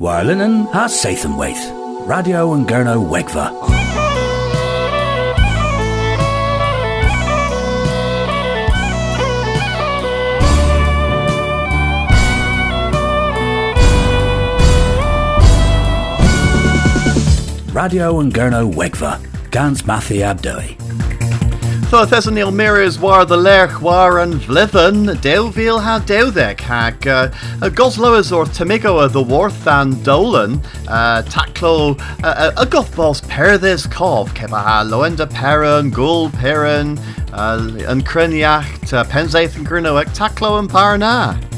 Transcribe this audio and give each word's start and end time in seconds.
Warlinen 0.00 0.66
ha 0.72 0.86
Sathanwaith. 0.88 1.60
Radio 2.06 2.54
and 2.54 2.66
Gurno 2.66 3.06
Wegva. 3.06 3.52
Radio 17.74 18.20
and 18.20 18.32
Gurno 18.32 18.72
Wegva. 18.72 19.20
Gans 19.50 19.82
Mathi 19.82 20.20
Abdoi. 20.20 20.89
Thesan 21.90 22.36
níl 22.36 22.54
mirrors 22.54 23.00
war 23.00 23.24
the 23.24 23.36
lerch 23.36 23.80
war 23.80 24.20
an 24.20 24.34
vlithan 24.34 25.16
devíl 25.16 25.82
ha 25.82 25.98
deudek 25.98 26.60
hag 26.60 27.08
uh, 27.08 27.32
a 27.62 27.68
gosloas 27.68 28.30
or 28.30 28.44
tamigo 28.44 29.10
the 29.10 29.20
worth 29.20 29.66
an 29.66 30.00
dolan 30.04 30.60
uh, 30.86 31.20
taclo 31.22 32.00
uh, 32.22 32.52
a 32.56 32.64
gothbos 32.64 33.20
perthis 33.22 33.90
cov 33.90 34.32
keba 34.34 34.62
ha 34.62 34.84
loenda 34.86 35.26
peran 35.26 35.90
gul 35.92 36.30
peran 36.30 36.96
uh, 37.32 37.90
an 37.90 38.02
criniacht 38.02 38.92
uh, 38.92 39.02
penzaith 39.02 39.56
and 39.56 39.66
grunoek 39.66 40.06
taclo 40.16 40.60
and 40.60 40.70
parna. 40.70 41.49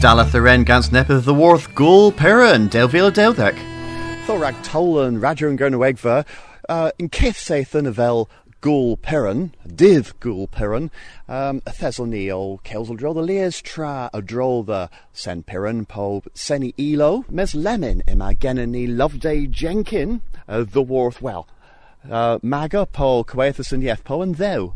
Dalath 0.00 0.66
gans 0.66 0.92
nepeth 0.92 1.24
the 1.24 1.32
Worth 1.32 1.74
Gul 1.74 2.12
Peran 2.12 2.68
Delvila 2.68 3.10
Deldek. 3.10 3.56
Thorag 4.26 4.54
Tolan 4.62 5.22
Raja 5.22 5.48
and 5.48 5.58
Gernawegva 5.58 6.26
uh, 6.68 6.90
in 6.98 7.08
Kith 7.08 7.36
Sathan 7.36 7.90
Avel 7.90 8.28
Gul 8.60 8.98
Peran, 8.98 9.52
Div 9.66 10.12
Gul 10.20 10.48
Peran, 10.48 10.90
um, 11.28 11.62
Kelsel 11.62 12.96
Dro 12.96 13.14
the 13.14 13.22
Leas 13.22 13.62
Tra 13.62 14.10
a 14.12 14.20
Dro 14.20 14.62
the 14.62 14.90
Sen 15.14 15.42
Peran 15.42 15.88
Po 15.88 16.22
Seni 16.34 16.74
Elo, 16.78 17.24
Mes 17.30 17.54
Lemon 17.54 18.02
Ima 18.06 18.34
Genani 18.34 18.86
Loveday 18.86 19.46
Jenkin, 19.46 20.20
uh, 20.46 20.62
the 20.62 20.82
Worth 20.82 21.22
Well. 21.22 21.48
Uh, 22.08 22.38
Maga 22.42 22.84
Po 22.84 23.24
Coethus 23.24 23.72
and 23.72 23.82
Yeth 23.82 24.04
Po 24.04 24.20
and 24.20 24.34
Thou. 24.34 24.74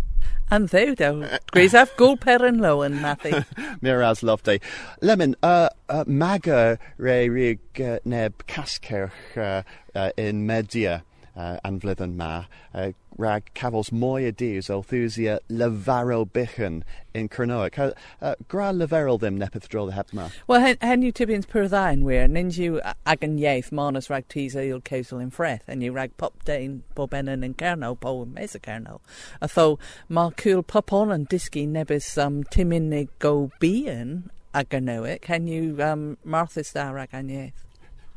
And 0.53 0.69
ddew, 0.69 0.97
dew. 0.97 1.39
Gwys 1.55 1.77
af 1.79 1.93
gwl 1.95 2.17
per 2.19 2.43
yn 2.49 2.57
lowen, 2.59 2.97
Matthew. 2.99 3.45
Mir 3.87 4.03
as 4.03 4.25
lofty. 4.27 4.59
Lemon, 5.01 5.37
uh, 5.47 5.69
uh, 5.89 6.03
maga 6.09 6.77
re 6.99 7.29
rig 7.29 7.61
uh, 7.79 8.01
neb 8.05 8.43
cascerch 8.49 9.37
uh, 9.37 9.63
uh, 9.95 10.11
in 10.17 10.47
media 10.47 11.05
uh, 11.37 11.59
anflyddyn 11.65 12.17
ma. 12.17 12.47
Uh, 12.75 12.91
rag 13.21 13.51
cafos 13.55 13.91
mwy 13.93 14.27
y 14.29 14.33
diws 14.33 14.71
o 14.73 14.81
thusia 14.83 15.39
lefarol 15.49 16.27
bychan 16.37 16.81
yn 17.15 17.29
Cernoic. 17.29 17.79
Uh, 17.79 18.35
gra 18.49 18.71
leferol 18.73 19.21
ddim 19.21 19.39
nepeth 19.39 19.69
the 19.69 19.91
heb 19.93 20.13
ma? 20.13 20.29
Wel, 20.49 20.61
hen, 20.61 20.77
hen 20.81 21.03
yw 21.03 21.13
tibians 21.13 21.47
pyr 21.47 21.69
ddain 21.69 22.05
wir, 22.07 22.27
nyn 22.29 22.51
yw 22.51 22.81
ag 23.07 23.25
yn 23.27 23.39
ieith 23.39 23.71
manus 23.73 24.11
rag 24.11 24.29
tis 24.29 24.57
eil 24.57 24.81
ceisel 24.81 25.21
yn 25.21 25.31
ffreth, 25.31 25.69
yn 25.69 25.85
yw 25.87 25.95
rag 25.95 26.17
pop 26.17 26.45
dain 26.45 26.83
bob 26.95 27.15
enyn 27.17 27.45
yn 27.47 27.57
Cerno, 27.61 27.95
bo 28.01 28.23
yn 28.25 28.35
mes 28.35 28.57
y 28.57 28.63
Cerno. 28.65 29.01
A 29.41 29.49
tho, 29.49 29.79
mae 30.09 30.35
cwl 30.41 30.67
pop 30.67 30.93
on 30.97 31.15
yn 31.15 31.27
disgu 31.31 31.67
nebys 31.69 32.17
um, 32.19 32.43
timinnig 32.45 33.11
go 33.19 33.51
bian 33.61 34.31
ag 34.55 34.75
yn 34.75 34.89
hen 34.91 35.51
yw 35.51 35.83
um, 35.87 36.07
marthus 36.25 36.73
da 36.75 36.91
rag 36.91 37.13
an 37.15 37.31
ieith. 37.31 37.70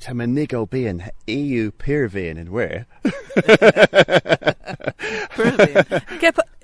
Tá 0.04 0.14
me 0.14 0.26
nigo 0.26 0.68
bíon 0.68 1.09
EU 1.28 1.72
peervéin 1.72 2.38
in 2.38 2.52
where. 2.52 2.88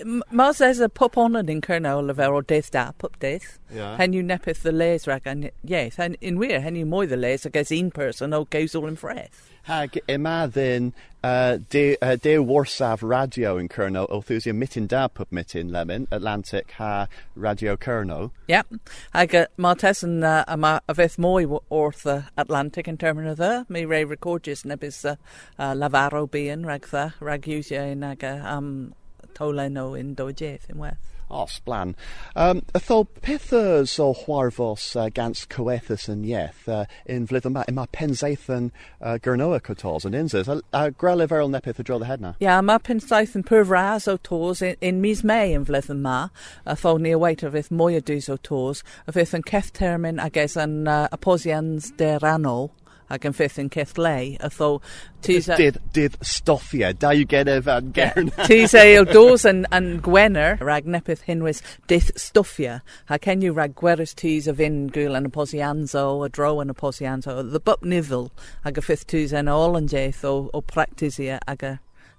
Mas 0.32 0.60
as 0.60 0.82
a 0.82 0.90
pop 0.90 1.18
on 1.18 1.38
and 1.38 1.50
in 1.50 1.62
Colonel 1.62 2.02
lever 2.02 2.34
or 2.34 2.42
death 2.42 2.70
da 2.72 2.92
pop 2.92 3.18
death. 3.20 3.58
Yeah. 3.74 3.96
Hen 3.96 4.12
you 4.12 4.24
nepeth 4.24 4.62
the 4.62 4.74
lays 4.74 5.08
rag 5.08 5.22
and 5.24 5.52
yes, 5.64 5.98
and 5.98 6.18
in 6.20 6.38
where 6.38 6.60
hen 6.60 6.76
you 6.76 6.86
moy 6.86 7.06
the 7.06 7.16
lays 7.16 7.46
I 7.46 7.50
guess 7.50 7.72
in 7.72 7.92
person 7.92 8.34
o 8.34 8.44
goes 8.44 8.76
all 8.76 8.88
in 8.88 8.98
fresh. 8.98 9.30
Hag 9.64 10.00
yma 10.08 10.50
ddyn 10.52 10.94
uh, 11.24 11.58
de, 11.70 11.98
uh, 12.02 12.16
de 12.16 12.38
warsaf 12.38 13.04
radio 13.04 13.58
in 13.58 13.70
Cerno 13.70 14.08
o 14.10 14.22
thusia 14.22 14.54
mitin 14.54 14.88
da 14.88 15.08
pup 15.08 15.30
mitin 15.32 15.72
lemon 15.72 16.08
Atlantic 16.12 16.72
ha 16.72 17.08
radio 17.36 17.76
Cerno. 17.76 18.32
Yep. 18.48 18.68
Hag 19.14 19.36
uh, 19.36 19.46
ma 19.58 19.76
tesan 19.76 20.24
uh, 20.24 20.44
a 20.48 20.58
ma 20.58 20.80
a 20.88 20.94
veth 20.94 21.18
moy 21.18 21.46
orth 21.70 22.06
uh, 22.06 22.22
Atlantic 22.38 22.88
in 22.88 22.98
termin 22.98 23.30
of 23.30 23.38
the 23.38 23.66
mi 23.70 23.86
re 23.86 24.04
recordjes 24.04 24.66
nebis 24.66 25.06
uh, 25.10 25.16
uh, 25.58 25.74
lavaro 25.74 26.30
bean 26.30 26.66
rag 26.66 26.88
the 26.88 27.14
rag 27.20 27.44
usia 27.44 27.92
in 27.92 28.04
ag 28.04 28.24
uh, 28.24 28.42
um 28.46 28.94
toleno 29.34 29.98
in 29.98 30.16
dojeth 30.16 30.70
in 30.70 30.78
weth. 30.78 31.19
Osblan. 31.30 31.96
Um, 32.36 32.62
ytho 32.74 33.06
pethers 33.22 33.98
o 34.00 34.14
chwarfos 34.14 34.96
uh, 34.96 35.10
gans 35.14 35.46
cywethus 35.50 36.08
yn 36.12 36.26
ieth 36.28 36.68
uh, 36.68 36.86
yn 37.10 37.28
flydd 37.30 37.48
yma, 37.50 37.66
yma 37.72 37.86
pensaeth 37.96 38.50
yn 38.54 38.72
uh, 39.00 39.18
gyrnoa 39.24 39.62
cotos 39.64 40.08
yn 40.10 40.18
unsys, 40.18 40.50
a, 40.50 40.60
a 40.76 40.90
greleferol 40.92 41.52
nepeth 41.54 41.82
y 41.82 41.88
drodd 41.88 42.08
y 42.08 42.10
hedna? 42.10 42.34
Ia, 42.40 42.48
yeah, 42.48 42.62
mae 42.66 42.82
pensaeth 42.84 43.38
yn 43.40 43.46
pyrras 43.48 44.10
o 44.12 44.18
tos 44.26 44.64
yn, 44.66 44.76
yn 44.82 45.04
mis 45.04 45.24
mei 45.24 45.54
yn 45.58 45.68
flydd 45.70 45.92
yma, 45.94 46.18
a 46.66 46.78
ffod 46.80 47.04
ni 47.06 47.14
yweith 47.18 47.46
o 47.46 47.54
fydd 47.54 47.72
mwy 47.74 48.00
o 48.00 48.04
dwys 48.06 48.30
o 48.34 48.40
tos, 48.50 48.84
a 49.06 49.16
fydd 49.16 49.38
yn 49.40 49.48
ceff 49.50 49.72
termyn 49.78 50.22
ag 50.24 50.38
eis 50.40 50.58
yn 50.60 50.82
uh, 50.90 51.06
aposians 51.16 51.94
deranol. 52.02 52.70
Ac 53.14 53.26
yn 53.28 53.36
ffith 53.36 53.60
yn 53.62 53.70
ceth 53.74 53.98
lei, 54.00 54.38
a 54.40 54.50
tho... 54.54 54.78
Dydd, 55.26 55.80
dydd 55.92 56.16
stoffia, 56.24 56.94
da 56.96 57.12
yw 57.18 57.28
genef 57.28 57.68
an 57.68 57.92
gern. 57.96 58.32
Tis 58.48 58.76
e 58.78 58.96
o 59.00 59.04
dos 59.08 59.44
yn, 59.50 59.66
yn 59.76 59.90
gwener, 60.06 60.56
rag 60.64 60.88
nepeth 60.88 61.26
hinwys 61.28 61.60
dydd 61.92 62.14
stoffia, 62.20 62.80
a 63.12 63.20
ken 63.20 63.44
yw 63.44 63.58
rag 63.58 63.76
gwerus 63.80 64.16
tis 64.16 64.48
a 64.48 64.56
fyn 64.56 64.86
gwyl 64.96 65.20
yn 65.20 65.28
y 65.28 65.34
posianzo, 65.36 66.06
a 66.24 66.32
dro 66.32 66.54
yn 66.64 66.72
y 66.72 66.78
posianzo, 66.78 67.40
the 67.52 67.60
bup 67.60 67.84
nifl, 67.84 68.30
ag 68.64 68.80
y 68.80 68.86
ffith 68.86 69.08
tis 69.12 69.36
yn 69.36 69.52
ôl 69.52 69.76
yn 69.80 69.92
jeith 69.92 70.24
o, 70.28 70.38
o 70.56 70.64
practisia 70.64 71.42
ag 71.52 71.68
y 71.68 71.76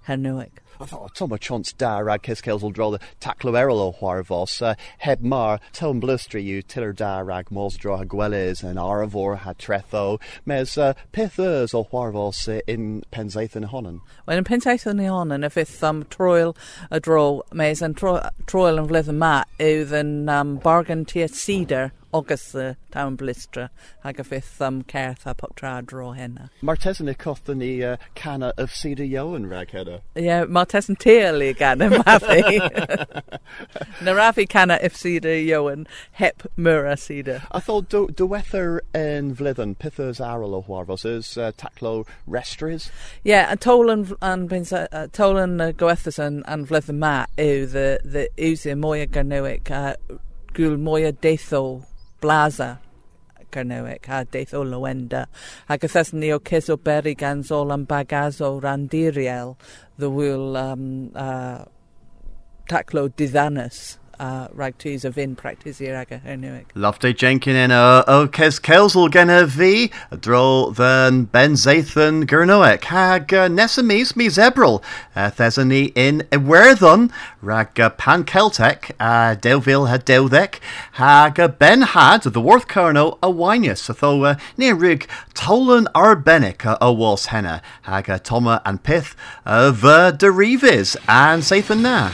hernwig. 0.09 0.60
I 0.81 0.85
thought, 0.85 1.13
Tom 1.13 1.37
chance 1.39 1.73
da 1.73 1.99
rag 1.99 2.23
Cysgales 2.23 2.63
will 2.63 2.71
draw 2.71 2.89
the 2.89 2.99
taclo 3.19 3.53
erol 3.53 3.79
o 3.79 3.91
Huarvos, 3.91 4.63
uh, 4.63 4.73
heb 4.97 5.21
mar, 5.21 5.59
telm 5.73 6.01
blustri 6.01 6.43
you, 6.43 6.63
tiller 6.63 6.91
da 6.91 7.19
rag 7.19 7.51
mos 7.51 7.75
draw 7.77 7.97
ha 7.97 8.03
gweles 8.03 8.63
and 8.63 8.79
aravor 8.79 9.37
ha 9.37 9.53
tretho, 9.53 10.19
mes 10.43 10.79
uh, 10.79 10.93
peth 11.11 11.37
o 11.39 11.83
Huarvos 11.83 12.47
uh, 12.47 12.61
in 12.67 13.03
penzaeth 13.11 13.55
yn 13.55 13.69
honan? 13.69 14.01
Wel, 14.25 14.41
yn 14.41 14.47
penzaeth 14.47 14.87
yn 14.89 15.05
honan, 15.05 15.45
y 15.45 15.51
fydd 15.53 15.77
um, 15.85 16.01
troel 16.09 16.55
y 16.89 16.99
dro, 16.99 17.43
mes 17.53 17.85
yn 17.85 17.93
tro, 17.93 18.17
troel 18.49 18.81
yn 18.81 18.89
fledd 18.89 19.13
yma 19.13 19.35
yw 19.61 19.85
yn 20.01 20.15
um, 20.33 20.57
bargain 20.65 21.05
tia 21.05 21.29
cedar, 21.29 21.91
agus 22.13 22.55
uh, 22.55 22.73
town 22.91 23.17
blistra 23.17 23.69
ag 24.03 24.17
y 24.17 24.25
ffith 24.27 24.61
um, 24.61 24.81
certh 24.83 25.25
a 25.25 25.33
pop 25.33 25.55
tra 25.55 25.81
dro 25.81 26.11
henna. 26.11 26.49
Mar 26.61 26.75
tesan 26.75 27.09
i 27.09 27.13
cotha 27.13 27.55
ni 27.55 27.83
uh, 27.83 27.97
cana 28.15 28.53
of 28.57 28.71
Cedar 28.71 29.03
Yowan 29.03 29.49
rag 29.49 29.71
hedda. 29.71 30.01
Ie, 30.15 30.25
yeah, 30.25 30.43
mae 30.45 30.65
tes 30.65 30.89
yn 30.89 30.99
teal 30.99 31.41
i 31.43 31.51
gan 31.57 31.81
y 31.81 31.89
mafi. 31.89 32.59
Na 34.01 34.13
rafi 34.17 34.47
cana 34.49 34.79
if 34.81 34.95
syda 34.95 35.33
Iowan 35.45 35.87
hep 36.13 36.43
mura 36.57 36.95
syda. 36.95 37.41
I 37.51 37.59
thought 37.59 37.89
do, 37.89 38.07
diwether 38.07 38.81
yn 38.97 39.35
flyddyn 39.35 39.75
pithers 39.77 40.21
aral 40.25 40.55
o 40.55 40.63
Huarvos 40.63 41.05
is 41.05 41.37
uh, 41.37 41.51
taclo 41.57 42.07
restries. 42.27 42.89
Ie, 43.25 43.31
yeah, 43.31 43.51
a 43.51 43.57
tolan 43.57 44.15
an 44.21 44.47
pensa 44.49 44.87
uh, 44.91 45.07
tolan 45.07 45.61
uh, 45.61 45.71
goethas 45.71 46.19
an 46.19 46.43
an 46.47 46.65
flydd 46.65 46.91
yma 46.95 47.15
yw 47.37 47.69
the 47.71 47.87
the 48.03 48.27
yw 48.37 48.75
mwy 48.81 49.03
a 49.03 49.07
garnewic 49.07 49.71
a 49.71 49.95
gwyl 50.55 50.77
mwy 50.77 51.07
a 51.07 51.13
deitho 51.13 51.63
blaza 52.21 52.77
Garnewic 53.51 54.07
a 54.09 54.25
deith 54.25 54.53
o 54.53 54.63
Lywenda. 54.63 55.25
Ac 55.69 55.85
ythas 55.87 56.13
ni 56.13 56.31
o 56.31 56.39
Cys 56.39 56.69
o 56.69 56.77
Beri 56.77 57.13
gan 57.15 57.43
Zol 57.43 57.73
am 57.73 57.85
Bagazo 57.85 58.61
Randiriel, 58.63 59.57
the 59.97 60.09
wyl 60.09 60.57
um, 60.57 61.11
uh, 61.15 61.65
taclo 62.69 63.09
diddanus. 63.09 63.97
Uh, 64.21 64.47
rag 64.53 64.77
tis 64.77 65.03
a 65.03 65.11
fin 65.11 65.35
practice 65.35 65.81
i'r 65.81 65.95
ag 65.95 66.11
a 66.11 66.19
Carnewic. 66.19 66.65
Lofty 66.75 67.11
Jenkin 67.11 67.55
in 67.55 67.71
o, 67.71 68.03
o 68.07 68.27
ces 68.27 68.59
Kelsel 68.59 69.09
genna 69.09 69.49
fi, 69.49 69.91
a 70.11 70.15
dro 70.15 70.71
dden 70.77 71.23
Ben 71.31 71.53
Zathan 71.53 72.27
Gurnoek, 72.27 72.83
hag 72.83 73.33
uh, 73.33 73.49
nesa 73.49 73.83
mis 73.83 74.15
mis 74.15 74.37
ebril, 74.37 74.83
uh, 75.15 75.31
thesa 75.31 75.65
ni 75.65 75.85
in 75.95 76.21
Iwerddon, 76.31 77.09
rag 77.41 77.79
uh, 77.79 77.89
Pan 77.89 78.23
Celtic, 78.23 78.91
uh, 78.99 79.33
Dewdec, 79.33 80.59
hag 80.91 81.39
uh, 81.39 81.47
Ben 81.47 81.81
had 81.81 82.21
the 82.21 82.39
Worth 82.39 82.67
Carno 82.67 83.17
a 83.23 83.27
Winius, 83.31 83.89
a 83.89 83.93
tho 83.93 84.23
uh, 84.23 84.35
ni 84.55 84.71
rig 84.71 85.07
Tolan 85.33 85.87
Arbenic 85.95 86.63
uh, 86.63 86.77
o 86.79 86.95
Wals 86.95 87.25
henna, 87.33 87.63
hag 87.81 88.07
uh, 88.07 88.19
Toma 88.19 88.61
and 88.67 88.83
Pith 88.83 89.15
uh, 89.47 89.71
Derivis 89.71 90.95
and 91.07 91.41
Zathan 91.41 91.81
na. 91.81 92.11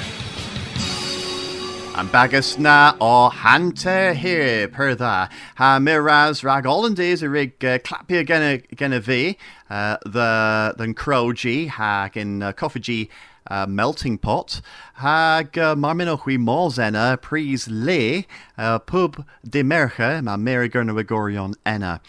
An 1.97 2.07
bagus 2.09 2.59
na 2.59 2.93
ó 3.01 3.31
hananta 3.31 4.13
hir 4.13 4.67
per 4.67 4.95
dda. 4.95 5.31
Ha 5.55 5.79
miraz 5.79 6.43
rag 6.43 6.65
Hollandaise 6.65 7.23
a 7.23 7.29
rig 7.29 7.65
uh, 7.65 7.79
clapia 7.79 8.23
gena 8.23 8.59
gena 8.75 8.99
vi 8.99 9.35
uh, 9.71 9.97
the 10.05 10.75
the 10.77 10.93
croji 10.93 11.67
ha 11.69 12.07
gin 12.13 12.43
uh, 12.43 12.51
coffee 12.51 13.09
uh, 13.49 13.65
melting 13.65 14.19
pot, 14.19 14.61
hag 14.95 15.57
uh, 15.57 15.73
marmin 15.73 16.07
o 16.07 16.17
hui 16.17 16.35
enna 16.77 17.17
pris 17.19 17.67
le 17.67 18.25
uh, 18.59 18.77
pub 18.77 19.25
de 19.43 19.63
merche 19.63 20.21
ma 20.23 20.37
meri 20.37 20.69
gurna 20.69 21.55
enna. 21.65 21.99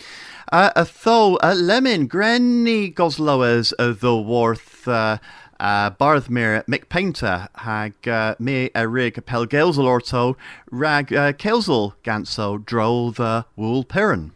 Uh, 0.52 0.70
a 0.76 0.84
tho 0.84 1.36
uh, 1.36 1.54
lemon 1.54 2.06
grenny 2.06 2.92
gosloas 2.92 3.72
uh, 3.78 3.92
the 3.92 4.14
worth 4.14 4.86
uh, 4.86 5.16
uh, 5.60 5.90
Barthmere 5.90 6.64
McPainter 6.66 7.48
hag 7.54 8.08
uh, 8.08 8.34
me 8.38 8.70
a 8.74 8.86
rig 8.88 9.14
pelgelzel 9.26 9.84
orto 9.84 10.36
rag 10.70 11.12
uh, 11.12 11.32
kelzel 11.32 11.94
ganso 12.04 12.58
drol 12.64 13.14
the 13.14 13.44
wool 13.56 13.84
perrin. 13.84 14.32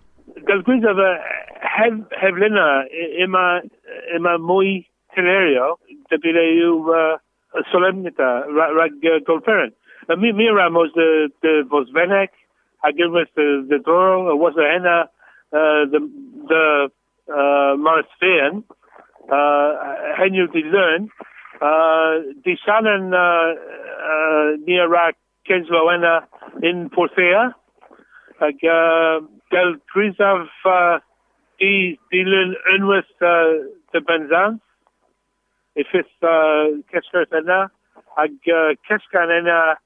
Galgwiz 0.48 0.84
of 0.88 0.98
a 0.98 1.18
hev 1.60 2.04
hevlina 2.22 2.84
ima 3.18 3.62
ima 4.14 4.38
muy 4.38 4.86
hilario 5.14 5.78
de 6.10 6.18
bileju 6.18 6.72
uh, 6.88 7.18
solemnita 7.72 8.46
rag 8.76 8.92
uh, 9.04 9.20
golperin. 9.26 9.72
Mi 10.18 10.32
mi 10.32 10.48
ramos 10.48 10.92
de 10.94 11.28
de 11.42 11.62
vos 11.62 11.88
venek 11.94 12.30
hagilmus 12.84 13.28
de 13.36 13.62
de 13.68 13.78
doro 13.78 14.36
was 14.36 14.54
a 14.56 14.66
henna 14.72 15.08
uh, 15.52 15.84
the 15.90 16.00
the 16.48 16.90
uh, 17.28 17.76
Morris 17.76 18.06
uh, 19.30 19.70
henju 20.18 20.46
di 20.52 20.62
learn 20.64 21.08
uh, 21.60 22.22
di 22.44 22.56
sanen 22.64 23.14
uh, 23.14 23.54
uh, 23.54 24.56
near 24.66 24.88
Rak 24.88 25.16
Kensloena 25.48 26.26
in 26.62 26.90
Porthea 26.90 27.54
ag 28.40 28.58
uh, 28.66 29.20
del 29.50 29.76
grisav 29.92 30.48
uh, 30.66 30.98
di 31.58 31.98
di 32.10 32.24
learn 32.24 32.56
unwys 32.74 33.06
uh, 33.20 33.62
de 33.92 34.00
benzans 34.00 34.60
ifis 35.76 36.10
uh, 36.22 36.74
keskar 36.90 37.26
ena 37.38 37.70
ag 38.16 38.34
uh, 38.50 38.74
keskan 38.88 39.30
ena 39.30 39.76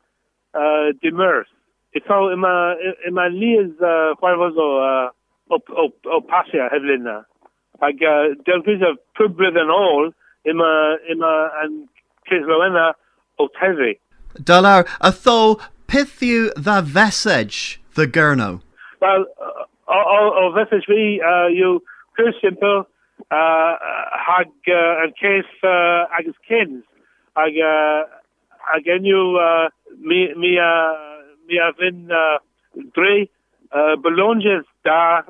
uh, 0.55 0.93
di 1.03 1.11
mers. 1.11 1.49
Ito 1.95 2.33
ima 2.33 2.77
ima 3.07 3.29
lias 3.29 3.73
uh, 3.81 4.17
chwarvozo 4.19 4.67
uh, 4.83 5.09
op 5.49 5.71
op 5.71 5.95
op 6.07 6.25
pasia 7.81 7.89
heflina. 7.89 7.89
ag 7.89 8.03
uh, 8.03 8.43
delgris 8.45 8.83
of 8.83 8.99
pubrydd 9.17 9.57
yn 9.57 9.69
ôl 9.69 10.13
ima 10.45 11.51
an 11.63 11.89
Kislowena 12.27 12.93
o. 13.39 13.49
Dalar, 14.43 14.87
a 15.01 15.13
tho 15.13 15.61
pithiu 15.89 16.51
the 16.57 16.83
vesage 16.83 17.81
the 17.95 18.07
gurno. 18.07 18.61
Well, 19.01 19.27
uh, 19.41 19.93
o, 19.93 20.49
o 20.49 20.53
vesage 20.53 20.87
vi, 20.89 21.21
uh, 21.21 21.47
you 21.47 21.83
pure 22.17 22.33
simple, 22.43 22.87
uh, 23.31 23.75
hag 24.11 24.49
uh, 24.69 25.07
case 25.21 25.45
uh, 25.63 26.07
agus 26.19 26.35
kins 26.47 26.85
ag 27.37 27.53
uh, 27.59 28.05
ag 28.75 28.87
enju 28.87 29.37
uh, 29.39 29.69
mi 29.99 30.35
mi 30.35 30.59
uh, 30.59 31.23
mi 31.47 31.59
a 31.59 31.73
vin 31.79 32.11
uh, 32.11 32.39
dre 32.95 33.29
uh, 33.73 33.97
belonges 33.97 34.65
da 34.85 35.23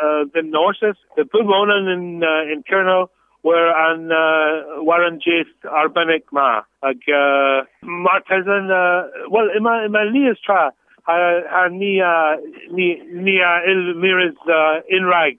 uh, 0.00 0.24
the 0.34 0.42
norses 0.42 0.96
the 1.16 1.22
pumonen 1.22 1.92
in 1.92 2.22
uh, 2.22 2.52
in 2.52 2.62
Kerno 2.62 3.08
were 3.42 3.70
an 3.90 4.12
uh, 4.12 4.82
Warren 4.82 5.18
Jace 5.20 5.50
Arbenic 5.64 6.22
ma. 6.32 6.62
Ag 6.82 7.00
uh, 7.08 7.64
Martesan 7.84 8.70
uh, 8.70 9.08
well 9.30 9.48
ima 9.56 9.84
ima 9.86 10.04
lias 10.04 10.38
tra 10.44 10.70
ha 11.06 11.14
ha 11.50 11.68
ni 11.68 12.00
uh, 12.00 12.36
ni 12.70 13.00
ni 13.12 13.38
il 13.72 13.94
miris 13.94 14.36
uh, 14.46 14.80
in 14.88 15.04
rag 15.04 15.38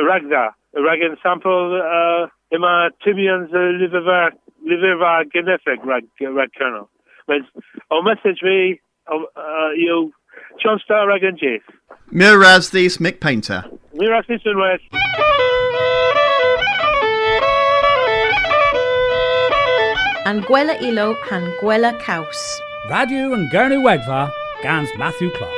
ragda 0.00 0.54
ragin 0.74 1.16
sample 1.22 1.80
uh, 1.80 2.26
ima 2.50 2.90
tibians 3.04 3.52
uh, 3.52 3.72
liver 3.80 4.32
liver 4.64 5.24
genefik 5.34 5.84
rag 5.84 6.04
rag 6.20 6.50
kernel 6.52 6.88
but 7.26 7.42
o 7.90 8.02
message 8.02 8.42
me 8.42 8.80
uh, 9.08 9.70
you 9.76 10.12
John 10.60 10.78
Star 10.84 11.06
Ragan 11.06 11.38
Jace. 11.38 11.62
Miraz 12.10 12.70
these 12.70 12.98
Mick 12.98 13.20
Painter. 13.20 13.64
Miraz 13.94 14.24
this 14.28 14.40
and 14.44 14.58
West. 14.58 14.84
An 20.24 20.42
gwela 20.42 20.80
ilo 20.80 21.14
han 21.28 21.52
gwela 21.60 21.98
caws. 22.00 22.60
Radio 22.90 23.32
and 23.34 23.50
Gurney 23.50 23.76
Wegva, 23.76 24.30
Gans 24.62 24.88
Matthew 24.96 25.30
Clark. 25.30 25.52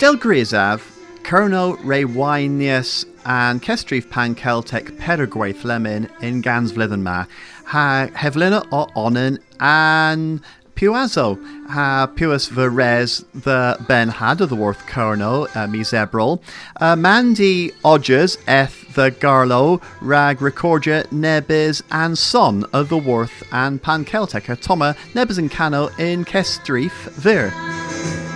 Del 0.00 0.16
Grizav, 0.16 0.80
Kerno 1.22 1.78
Ray 1.84 2.04
Winius 2.04 3.04
and 3.24 3.62
Kestrif 3.62 4.10
Pan 4.10 4.34
Celtic 4.34 4.98
Paraguay 4.98 5.52
Flemin 5.52 6.10
in 6.22 6.40
Gans 6.40 6.72
Vlithenma 6.72 7.26
ha 7.66 8.08
Hevlina 8.14 8.66
o 8.72 8.86
Onen 8.96 9.38
and 9.60 10.40
Puazo 10.74 11.38
ha 11.68 12.06
Puis 12.06 12.48
Verez 12.48 13.24
the 13.34 13.76
Ben 13.86 14.08
Had 14.08 14.40
of 14.40 14.48
the 14.48 14.56
Worth 14.56 14.86
Kerno 14.86 15.46
uh, 15.54 15.66
mi 15.66 15.80
Zebrol 15.80 16.42
uh, 16.80 16.96
Mandy 16.96 17.70
Odgers 17.84 18.38
eth 18.48 18.94
the 18.94 19.10
Garlo 19.10 19.82
Rag 20.00 20.40
Recordia 20.40 21.04
Nebis 21.12 21.82
and 21.90 22.16
Son 22.18 22.64
of 22.72 22.88
the 22.88 22.98
Worth 22.98 23.42
and 23.52 23.82
Pan 23.82 24.04
Celtic 24.04 24.46
Toma 24.60 24.96
Nebis 25.14 25.38
and 25.38 25.50
Cano 25.50 25.88
in 25.98 26.24
Kestrif 26.24 26.92
Vir. 27.12 28.29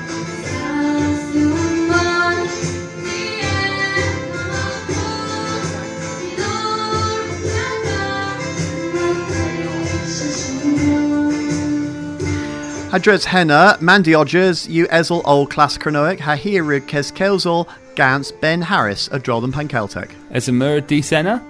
Hadres 12.95 13.25
henna, 13.25 13.77
Mandy 13.81 14.13
Odgers, 14.13 14.69
you 14.71 14.87
ezel 14.87 15.21
old 15.25 15.51
class 15.51 15.77
cronoic, 15.77 16.21
ha 16.21 16.37
hirig 16.37 16.87
kes 16.87 17.11
kelzel, 17.11 17.67
gans 17.97 18.31
Ben 18.31 18.63
Harris, 18.63 19.09
a 19.09 19.19
Drolan 19.19 19.53
Pan 19.53 19.67
Celtic. 19.67 20.15
As 20.31 20.47
a 20.47 20.53
mur 20.53 20.81
di 20.81 21.03
sena? 21.03 21.43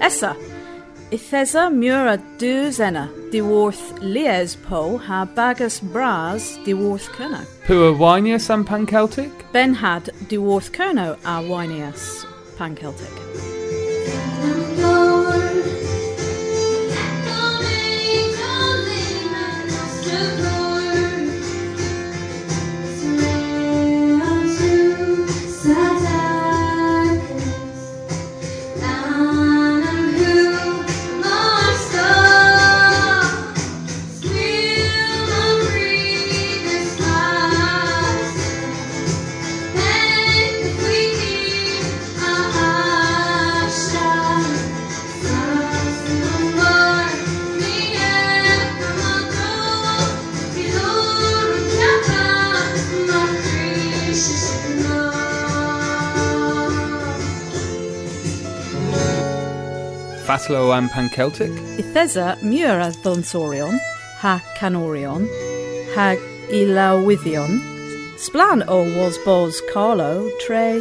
Essa. 0.00 0.36
Ithesa 1.10 1.68
mura 1.68 2.22
du 2.38 2.70
zena, 2.70 3.10
di 3.32 3.42
worth 3.42 3.98
lies 4.02 4.54
po 4.54 4.98
ha 4.98 5.24
bagus 5.24 5.80
bras 5.80 6.58
di 6.64 6.74
worth 6.74 7.08
kerno. 7.08 7.44
Pua 7.66 7.92
winius 7.92 8.48
and 8.48 8.64
pan 8.64 8.86
Celtic? 8.86 9.32
Ben 9.50 9.74
had 9.74 10.10
di 10.28 10.38
worth 10.38 10.70
kerno 10.70 11.14
a 11.24 11.42
winius 11.42 12.24
pan 12.56 12.76
Celtic. 12.76 13.53
Fatlo 60.26 60.72
and 60.76 60.90
Pan 60.90 61.10
Celtic? 61.10 61.50
Ithesa 61.76 62.40
mura 62.42 62.90
thonsorion, 63.02 63.78
ha 64.20 64.40
canorion, 64.56 65.28
ha 65.94 66.16
ilawithion, 66.48 67.60
splan 68.16 68.64
o 68.66 68.84
was 68.98 69.18
bos 69.18 69.60
Carlo 69.70 70.30
tre 70.46 70.80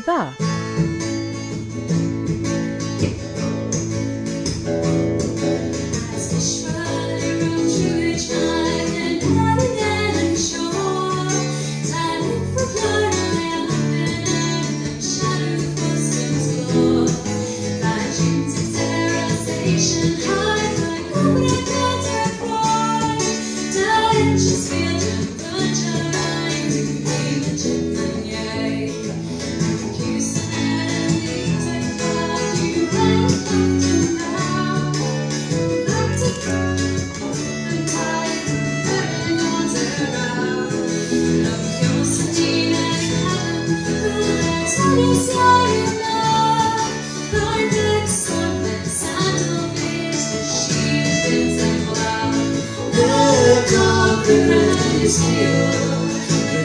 dda. 55.19 55.93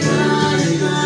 Dailar 0.05 0.99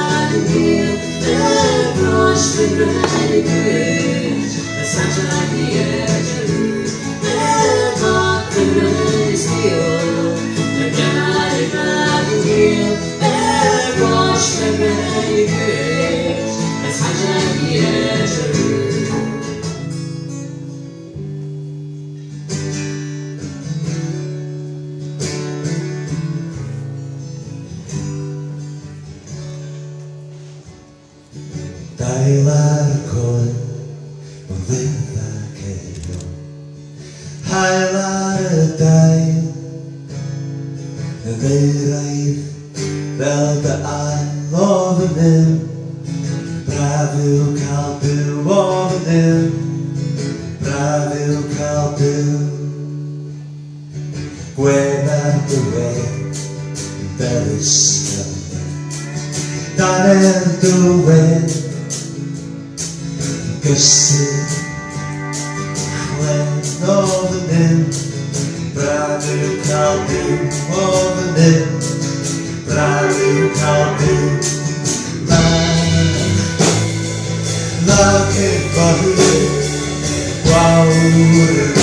Chwen 63.83 64.87
o 66.87 66.97
fy 67.31 67.39
nym 67.49 67.81
Brafyw 68.75 69.55
cael 69.67 69.99
byw 70.07 70.39
o 70.79 70.85
fy 71.17 71.27
nym 71.35 71.71
Brafyw 72.69 73.45
cael 73.59 73.91
byw 73.99 74.31
Love 77.91 78.39
it 78.39 78.63
for 78.71 78.97
Wawr 80.47 81.82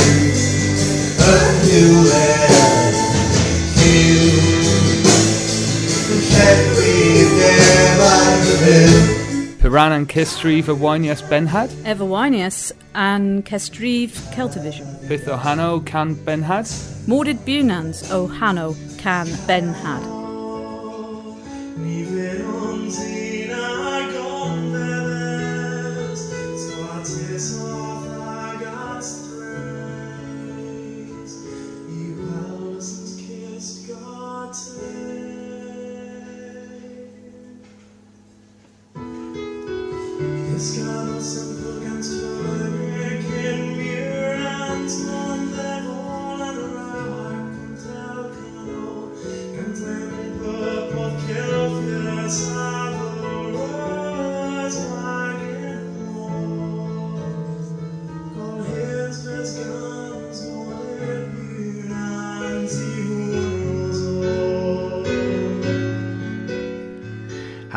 Piran 9.70 9.92
and 9.92 10.10
Kistrif 10.10 10.68
a 10.68 10.74
Winius 10.74 11.22
Benhad. 11.22 11.70
Everwinius 11.84 12.72
and 12.96 13.46
Kestriv 13.46 14.10
Celtivision. 14.34 14.88
Bith 15.08 15.26
Ohano 15.26 15.86
can 15.86 16.16
Benhad. 16.16 16.66
Mordid 17.08 17.38
Bunans 17.46 18.10
o 18.10 18.26
Hanno 18.26 18.76
can 18.98 19.28
Ben 19.46 19.72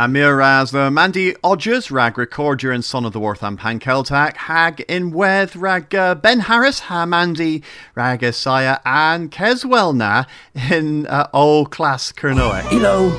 Ha 0.02 0.09
mir 0.09 0.35
ras 0.35 0.73
the 0.73 0.90
Mandy 0.90 1.35
Odgers 1.44 1.88
rag 1.92 2.18
recorder 2.18 2.73
and 2.73 2.85
son 2.85 3.04
of 3.04 3.12
the 3.12 3.21
and 3.21 3.56
Pankeltak 3.56 4.37
hag 4.37 4.80
in 4.88 5.12
weth 5.12 5.54
rag 5.54 5.94
uh, 5.94 6.16
Ben 6.16 6.40
Harris 6.40 6.80
ha 6.80 7.06
Mandy 7.06 7.62
rag 7.94 8.25
Isaiah 8.25 8.80
and 8.85 9.30
Keswell 9.30 9.94
na 9.94 10.25
in 10.73 11.06
uh, 11.06 11.28
old 11.32 11.71
class 11.71 12.11
Kernoek. 12.11 12.73
Ilo, 12.73 13.11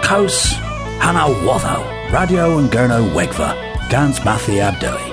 Kaus, 0.00 0.54
Hana 1.02 1.28
Watho, 1.44 2.10
Radio 2.10 2.56
and 2.56 2.70
Gurno 2.70 3.12
Wegva, 3.12 3.52
Gans 3.90 4.18
Mathi 4.20 4.62
Abdoi. 4.62 5.10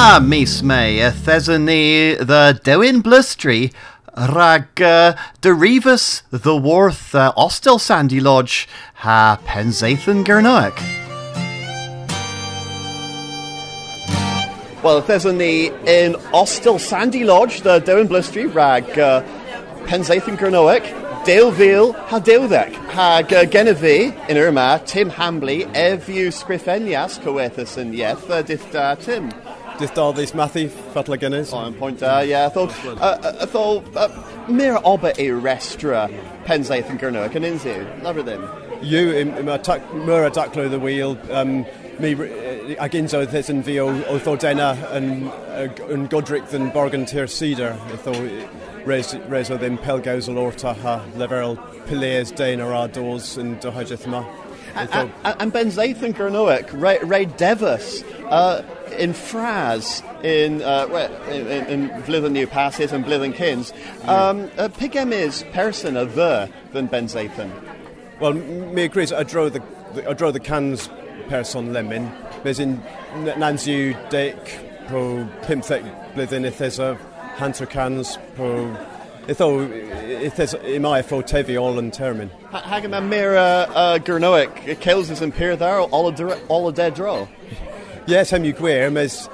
Ha 0.00 0.18
mis 0.18 0.62
me 0.62 1.00
a 1.00 1.10
thesany 1.10 2.16
the 2.16 2.58
Dewin 2.64 3.02
Blustry 3.02 3.70
rag 4.16 4.80
uh, 4.80 5.14
Derivus 5.42 6.22
the 6.30 6.56
Worth 6.56 7.14
uh, 7.14 7.32
Ostel 7.36 7.80
Sandy 7.80 8.20
Lodge 8.20 8.68
ha 8.94 9.38
Penzathan 9.44 10.24
Gernoek. 10.24 10.76
Well, 14.82 15.02
there's 15.02 15.26
a 15.26 15.32
knee 15.32 15.66
in 15.66 16.14
Ostel 16.32 16.80
Sandy 16.80 17.24
Lodge, 17.24 17.60
the 17.60 17.80
Down 17.80 18.08
Blustry, 18.08 18.52
rag 18.52 18.98
uh, 18.98 19.22
Penzathan 19.84 20.38
Gernoek, 20.38 21.24
Dale 21.24 21.92
ha 21.92 22.18
Dildek, 22.18 22.72
hag 22.90 23.32
uh, 23.32 23.44
Genevieve 23.44 24.16
in 24.28 24.38
Irma, 24.38 24.80
Tim 24.86 25.10
Hambley, 25.10 25.70
Evu 25.74 26.28
Scrifenias, 26.28 27.20
Coethus 27.20 27.76
and 27.76 27.92
Yeth, 27.92 28.30
uh, 28.30 28.42
dith 28.42 28.74
uh, 28.74 28.96
Tim. 28.96 29.30
Dydd 29.80 29.96
all 29.96 30.12
ddys 30.12 30.34
mathu, 30.36 30.66
fatla 30.92 31.16
gynnys. 31.16 31.54
On 31.56 31.72
point, 31.72 32.02
uh, 32.02 32.22
yeah, 32.22 32.44
I 32.44 32.48
thought, 32.50 32.84
uh, 32.86 33.36
I 33.40 33.46
thought, 33.46 33.96
uh, 33.96 34.08
mir 34.46 34.78
oba 34.84 35.14
e 35.18 35.28
restra 35.28 36.02
Penzathan 36.44 36.98
Gernoek 36.98 37.34
and 37.34 37.46
Inzu, 37.46 38.02
love 38.02 38.22
them. 38.26 38.46
You, 38.82 39.12
im 39.12 39.46
ma 39.46 39.56
myr 39.56 40.26
a 40.26 40.30
daclo 40.30 40.68
the 40.68 40.78
wheel, 40.78 41.16
um, 41.30 41.64
mi 41.98 42.12
ag 42.76 42.92
unzo 42.92 43.22
ddys 43.24 43.48
yn 43.48 43.62
fi 43.64 43.78
o, 43.80 43.86
o 43.88 44.18
ddodena 44.20 44.74
yn, 44.96 45.30
yn 45.88 46.04
godric 46.12 46.52
yn 46.52 46.68
borgan 46.74 47.06
tir 47.08 47.24
cedar. 47.24 47.72
Itho 47.96 48.12
res, 48.84 49.14
res 49.32 49.48
o 49.48 49.56
ddim 49.56 49.78
pelgaws 49.80 50.28
o 50.28 50.36
lorta 50.36 50.74
ha 50.82 50.98
leferol 51.16 51.56
pileas 51.88 52.34
dein 52.36 52.60
ar 52.60 52.76
ados 52.82 53.38
yn 53.40 53.56
dohajeth 53.64 54.06
ma. 54.12 54.26
Itho, 54.76 55.10
And 55.24 55.52
Penzathan 55.52 56.12
Gernoek, 56.12 56.68
Ray, 56.72 56.98
Ray 57.02 57.24
Devus, 57.26 58.04
uh, 58.28 58.62
in 58.92 59.12
Fraz, 59.12 60.02
in, 60.24 60.62
uh, 60.62 60.86
well, 60.90 61.22
in, 61.28 61.66
in, 61.66 61.88
Blithen 62.02 62.32
New 62.32 62.46
Passes 62.46 62.92
and 62.92 63.04
Blithen 63.04 63.34
Kins, 63.34 63.72
um, 64.04 64.50
uh, 64.58 64.68
Pigem 64.68 65.12
is 65.12 65.44
person 65.52 65.96
a 65.96 66.04
ver 66.04 66.48
than 66.72 66.88
Benzathan. 66.88 67.50
Wel, 68.20 68.34
mi 68.34 68.82
agrees, 68.82 69.12
a 69.12 69.24
dro 69.24 69.48
the, 69.48 69.62
a 70.06 70.14
dro 70.14 70.30
the 70.30 70.40
cans 70.40 70.88
person 71.28 71.72
lemon. 71.72 72.12
Mes 72.44 72.58
in 72.58 72.82
yw 73.24 73.94
dec 74.10 74.88
pro 74.88 75.24
pimthec 75.42 75.84
blwyddyn 76.14 76.46
ithesa 76.50 76.98
hanter 77.36 77.68
cans 77.68 78.18
pro 78.34 78.76
itho 79.26 79.48
ithes 80.28 80.54
imai 80.76 81.04
fo 81.04 81.22
tevi 81.22 81.58
all 81.60 81.78
yn 81.78 81.90
termin. 81.90 82.30
Hagam 82.50 82.96
a 82.96 83.00
Mira 83.00 83.66
uh, 83.74 83.98
Gernoek, 83.98 84.80
Kills 84.80 85.10
is 85.10 85.22
in 85.22 85.32
Pier 85.32 85.56
there, 85.56 85.80
all 85.80 86.08
a, 86.08 86.38
all 86.48 86.68
a 86.68 86.72
dead 86.72 86.94
draw. 86.94 87.26
Yes, 88.10 88.32
yw 88.34 88.50
gwir, 88.58 88.88
mes 88.90 89.28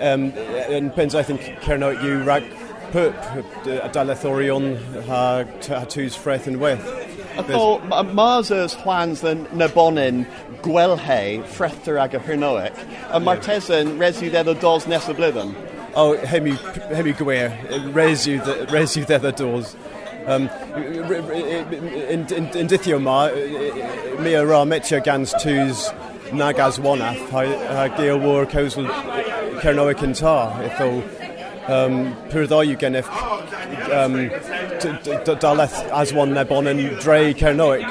um, 0.00 0.30
yn 0.72 0.86
pensaeth 0.96 1.28
yn 1.34 1.38
cerno 1.60 1.90
yw 1.92 2.22
rag 2.24 2.46
pwp 2.94 3.66
a 3.84 3.90
dalethorion 3.92 4.70
ha, 5.10 5.18
ha 5.44 5.80
tŵs 5.92 6.16
ffreth 6.16 6.48
yn 6.48 6.56
weth. 6.62 6.86
I 7.36 7.42
thought 7.42 7.84
Mars's 8.14 8.76
plans 8.76 9.20
than 9.20 9.44
Nabonin, 9.60 10.24
Gwelhe, 10.62 11.44
Frethter 11.44 12.00
ag 12.00 12.14
a 12.14 12.18
Hernoek, 12.18 12.72
and 13.10 13.26
Martesan 13.26 13.98
resu 13.98 14.30
there 14.32 14.42
the 14.42 14.54
dos 14.54 14.86
blithen. 14.86 15.52
O, 15.94 16.16
hem 16.16 16.48
yw, 16.54 16.56
hem 16.94 17.10
yw 17.12 17.18
gwir, 17.20 17.52
res 17.92 18.24
yw, 18.24 18.40
dd- 18.40 18.72
res 18.72 18.96
yw 18.96 19.04
ddedd 19.10 19.28
y 19.28 19.34
dos. 19.36 19.76
Um, 20.24 20.48
yn, 22.08 22.72
dithio 22.72 22.96
ma, 23.04 23.28
mi 24.24 24.32
a 24.32 24.46
ra 24.48 24.64
metio 24.64 25.04
gans 25.04 25.36
tŵs 25.44 25.90
nag 26.32 26.58
as 26.58 26.78
wanath, 26.78 27.28
ha, 27.30 27.88
gael 27.96 28.18
war 28.18 28.46
cawsl 28.46 28.88
cernoic 29.60 30.02
yn 30.02 30.14
ta, 30.14 30.36
itho 30.68 30.88
um, 31.68 32.14
pyrddoi 32.30 32.76
gennych 32.78 33.08
um, 33.90 34.28
daleth 35.40 35.90
as 35.90 36.12
one 36.12 36.32
nebon 36.34 36.66
and 36.66 37.00
dre 37.00 37.32
Cernoic, 37.32 37.84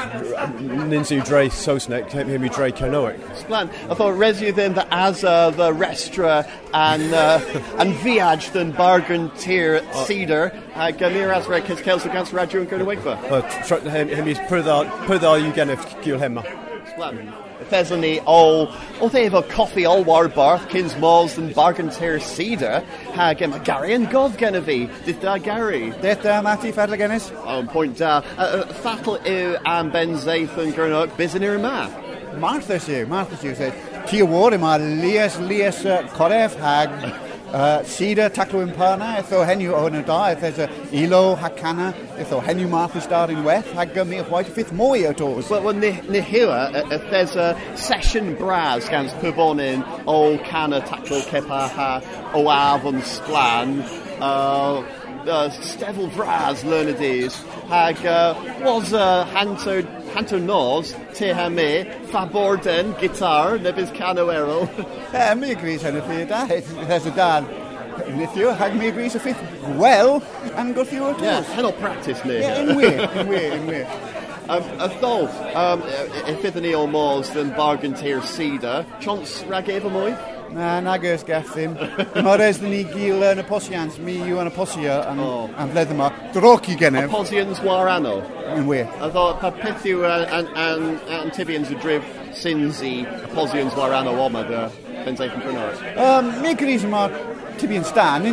ninsu 0.89 1.23
dre 1.25 1.49
Sosnek, 1.49 2.11
him 2.11 2.47
dre 2.47 2.71
Cernoic. 2.71 3.19
Splan. 3.35 3.69
I 3.89 3.95
thought 3.95 4.15
resu 4.15 4.53
then 4.53 4.73
the 4.73 4.87
Asa, 4.95 5.53
the 5.55 5.71
Restra, 5.71 6.47
and 6.73 7.13
uh, 7.13 7.39
and 7.79 7.93
Viaj 7.95 8.51
than 8.51 8.71
Bargain 8.71 9.29
Tier 9.31 9.81
Cedar, 10.05 10.51
uh, 10.75 10.91
Gamir 10.91 11.35
Asra 11.35 11.61
Kis 11.61 11.81
Kelso 11.81 12.09
against 12.09 12.31
Raju 12.31 12.61
and 12.61 12.69
Gona 12.69 12.85
Wigva. 12.85 14.09
Him 14.09 14.27
is 14.27 14.39
pyrddoi 14.39 15.53
gennych 15.53 16.03
gil 16.03 16.19
hemma. 16.19 16.43
Splan. 16.93 17.42
Thesany 17.63 18.21
all 18.25 18.73
o 19.01 19.09
they 19.09 19.29
efo 19.29 19.43
coffi 19.43 19.87
all 19.87 20.03
war 20.03 20.27
barth 20.27 20.69
kins 20.69 20.95
malls 20.97 21.37
and 21.37 21.53
bargain 21.55 21.89
tier 21.89 22.19
cedar. 22.19 22.83
Ha 23.13 23.33
gen 23.33 23.51
ma 23.51 23.57
Gary 23.59 23.93
and 23.93 24.09
God 24.09 24.37
gen 24.37 24.61
fi 24.63 24.89
did 25.05 25.19
da 25.21 25.37
Gary? 25.37 25.91
Deth 25.91 26.23
da, 26.23 26.41
Matty, 26.41 26.71
fadla 26.71 26.97
gennis? 26.97 27.31
on 27.45 27.67
point 27.67 28.01
uh, 28.01 28.21
uh, 28.37 28.65
fatal 28.73 29.17
ew 29.25 29.57
am 29.65 29.91
Ben 29.91 30.15
Zaith 30.15 30.57
and 30.57 30.73
Gernok 30.73 31.09
bizin 31.17 31.43
i'r 31.43 31.59
ma? 31.59 31.89
Martha 32.39 32.79
siw, 32.79 33.07
Martha 33.07 33.35
siw, 33.35 33.55
said, 33.55 34.07
ti 34.07 34.21
o 34.21 34.25
ward 34.25 34.53
yma 34.53 34.77
lias, 35.01 35.37
lias 35.39 35.85
uh, 35.85 36.01
hag. 36.17 36.89
uh, 36.89 37.27
Sida 37.53 38.31
taclo 38.31 38.65
imparna, 38.65 39.19
etho 39.19 39.43
henw 39.45 39.73
o 39.77 39.83
hynny 39.85 40.03
da, 40.07 40.31
eth 40.31 40.43
e's 40.43 40.57
ilo 40.91 41.35
hacana, 41.35 41.93
etho 42.17 42.41
henw 42.41 42.67
Martha 42.67 42.99
star 42.99 43.29
in 43.29 43.43
weth, 43.43 43.71
hag 43.73 43.95
mi 44.07 44.19
o 44.19 44.23
white 44.23 44.47
fifth 44.47 44.71
mwy 44.73 45.05
o 45.07 45.13
tos. 45.13 45.51
Well, 45.51 45.61
well, 45.61 45.75
ni, 45.75 45.91
ni 46.09 46.19
hira, 46.19 46.71
uh, 46.73 46.79
uh, 46.79 46.97
there's 47.11 47.35
a 47.35 47.55
session 47.75 48.33
bras 48.33 48.89
gans 48.89 49.13
pybonin 49.21 49.85
o 50.07 50.39
cana 50.39 50.81
taclo 50.81 51.21
cepa 51.29 51.69
ha 51.69 52.01
o 52.33 52.49
afon 52.49 53.03
splan, 53.03 53.83
uh, 54.19 54.81
uh, 55.27 55.49
Stefel 55.49 56.07
Braz 56.07 56.63
learnedys, 56.63 57.33
hag 57.67 58.05
uh, 58.05 58.35
was 58.61 58.93
uh, 58.93 59.25
Hanto, 59.25 59.81
Hanto 60.13 60.37
Nos, 60.37 60.93
te 61.13 61.31
ha 61.31 61.49
me, 61.49 61.85
Faborden, 62.11 62.93
guitar, 62.99 63.57
nebys 63.59 63.93
cano 63.95 64.27
erol. 64.27 64.69
E, 65.13 65.35
mi 65.35 65.53
gris 65.53 65.83
hynny 65.83 66.01
fi 66.07 66.23
da, 66.25 66.47
eth 66.49 67.05
y 67.05 67.15
dan. 67.15 67.45
Nithio, 68.17 68.55
hag 68.57 68.75
mi 68.75 68.89
gris 68.91 69.13
y 69.13 69.19
ffith 69.21 69.77
wel, 69.77 70.21
am 70.55 70.73
gwthio 70.73 71.11
o 71.11 71.13
tos. 71.13 71.21
yeah, 71.21 71.41
hell 71.53 71.71
practice 71.73 72.25
ni. 72.25 72.39
Yeah, 72.39 72.61
in 72.61 72.77
wir, 72.77 73.09
in 73.11 73.29
wir, 73.29 73.53
in 73.53 73.67
wir. 73.67 74.22
Um, 74.49 74.63
a 74.83 74.89
ddol, 74.99 75.29
um, 75.55 75.83
e 76.27 76.33
byddwn 76.41 76.65
ni 76.65 76.73
o 76.75 76.83
môs 76.91 77.29
yn 77.39 77.53
bargain 77.55 77.93
tier 77.95 78.19
cedar, 78.27 78.83
chance 78.99 79.45
rag 79.47 79.69
efo 79.71 79.87
mwy? 79.93 80.11
Na, 80.53 80.81
nag 80.83 81.05
oes 81.07 81.23
gath 81.25 81.53
ddim. 81.55 81.77
Mae'r 82.25 82.41
res 82.41 82.59
ni 82.61 82.83
gil 82.91 83.23
yn 83.23 83.39
y 83.39 83.45
posians, 83.47 83.95
mi 84.03 84.17
yw 84.19 84.41
yn 84.43 84.49
y 84.51 84.53
posia 84.53 84.97
yn 85.13 85.21
oh. 85.23 85.47
am 85.57 85.71
fledd 85.71 85.93
yma. 85.95 86.09
Droc 86.35 86.67
i 86.69 86.75
genef. 86.77 87.07
Y 87.07 87.13
posians 87.13 87.61
war 87.63 87.87
anno? 87.89 88.17
Yn 88.53 88.67
wir. 88.67 88.91
A 88.99 89.09
ddo, 89.13 89.29
pa 89.41 89.53
peth 89.55 89.87
yw 89.89 90.03
Antibians 91.23 91.71
y 91.71 91.79
drif 91.79 92.11
sins 92.35 92.83
i 92.83 92.97
y 93.07 93.31
posians 93.33 93.79
war 93.79 93.95
anno 93.95 94.17
oma 94.25 94.43
dy 94.49 94.65
benteiff 95.07 95.39
yn 95.39 95.47
prynar? 95.47 95.79
Um, 95.95 96.35
mi 96.43 96.51
gyda'i 96.59 96.83
yma 96.83 97.07
Tibian 97.61 97.87
Stan, 97.87 98.27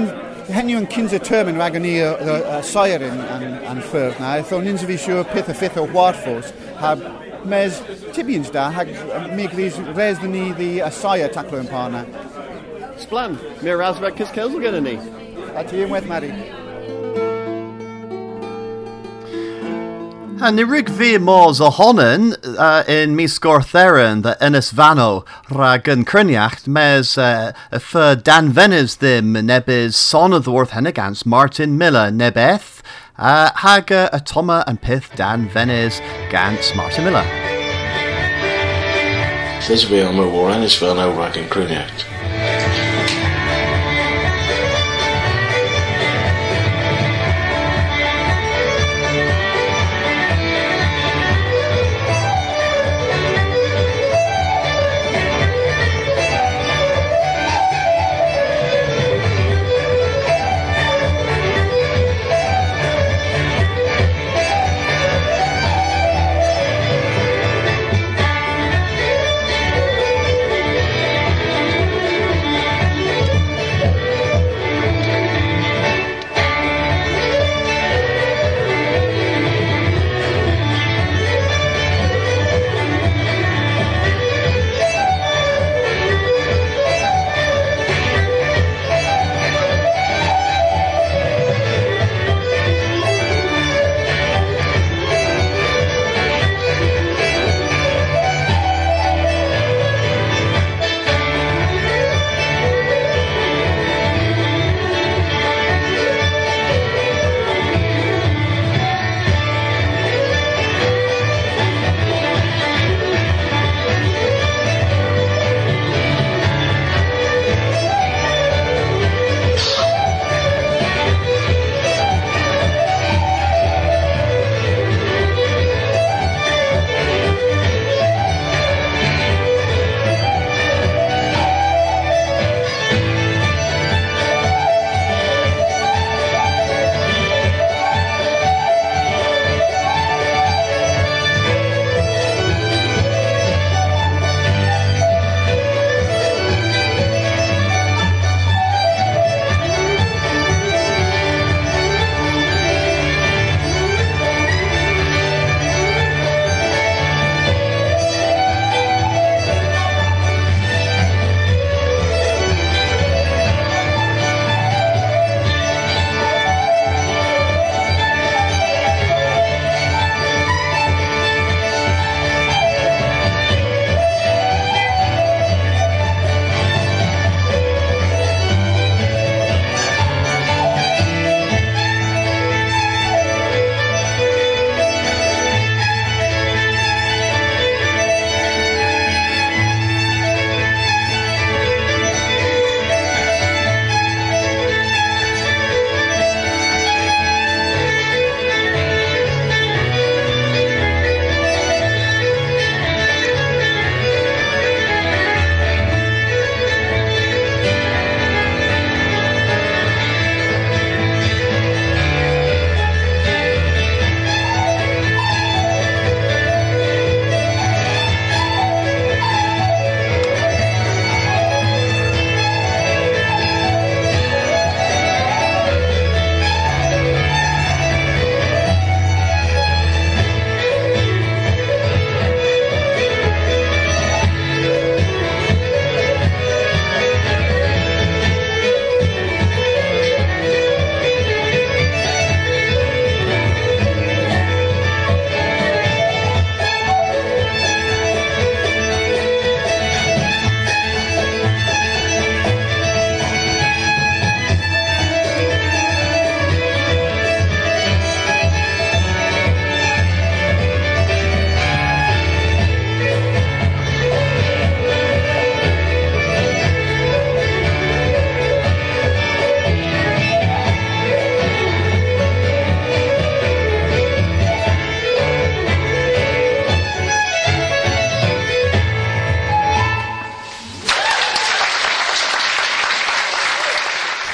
Hen 0.51 0.71
yn 0.75 0.87
cyns 0.91 1.13
y 1.15 1.21
term 1.23 1.51
yn 1.53 1.59
rhaid 1.61 1.77
ni 1.83 1.93
y 2.03 2.61
soer 2.67 3.03
yn, 3.07 3.19
yn, 3.37 3.45
yn 3.71 3.83
ffyrdd 3.87 4.19
na, 4.19 4.33
eithon 4.41 4.65
ni'n 4.67 4.81
fi 4.83 4.97
siŵr 4.99 5.29
peth 5.31 5.51
y 5.53 5.55
ffith 5.55 5.79
o 5.79 5.85
warfos, 5.95 6.51
hab 6.81 7.05
mes 7.51 7.79
tibians 8.17 8.51
da, 8.55 8.67
hag 8.75 8.91
mi 9.37 9.47
gris 9.53 9.79
res 9.97 10.19
dyn 10.23 10.35
ni 10.35 10.49
ddi 10.59 10.71
y 10.83 10.91
soer 10.97 11.31
taclo 11.35 11.61
yn 11.63 11.71
parna. 11.71 12.03
Sblan, 13.01 13.39
mi'r 13.63 13.79
rasbeth 13.81 14.19
cysgelsel 14.19 14.65
gyda 14.65 14.83
ni. 14.85 14.97
A 15.55 15.63
ti 15.67 15.85
yn 15.85 15.95
wedd, 15.95 16.11
Mari. 16.11 16.33
A 20.43 20.51
ni 20.51 20.65
rig 20.65 20.89
fi 20.89 21.19
mors 21.19 21.61
ohonen 21.61 22.35
uh, 22.59 22.83
in 22.89 23.15
mis 23.15 23.39
gortheren 23.39 24.23
the 24.23 24.39
Innes 24.41 24.71
Vano 24.71 25.27
rag 25.51 25.85
yn 25.85 26.07
cryniacht 26.09 26.67
mes 26.67 27.19
uh, 27.19 27.53
y 27.71 28.15
Dan 28.25 28.49
Venys 28.57 28.97
ddim 28.97 29.37
nebys 29.45 29.95
son 29.95 30.33
of 30.33 30.45
the 30.45 30.51
Worth 30.51 30.73
Martin 31.27 31.77
Miller 31.77 32.11
nebeth 32.11 32.81
uh, 33.19 33.51
hag 33.57 33.93
uh, 33.93 34.09
y 34.15 34.19
Toma 34.25 34.65
and 34.67 34.81
Pith 34.81 35.11
Dan 35.15 35.47
Venys 35.51 36.01
gans 36.31 36.75
Martin 36.75 37.05
Miller. 37.05 37.27
Says 39.61 39.91
we 39.91 40.01
am 40.01 40.19
a 40.19 40.27
war 40.27 40.51
and 40.51 40.65
is 40.65 40.75
fel 40.75 40.95
now 40.95 41.11
rag 41.11 41.37
yn 41.37 41.51
Cryniacht. 41.51 42.20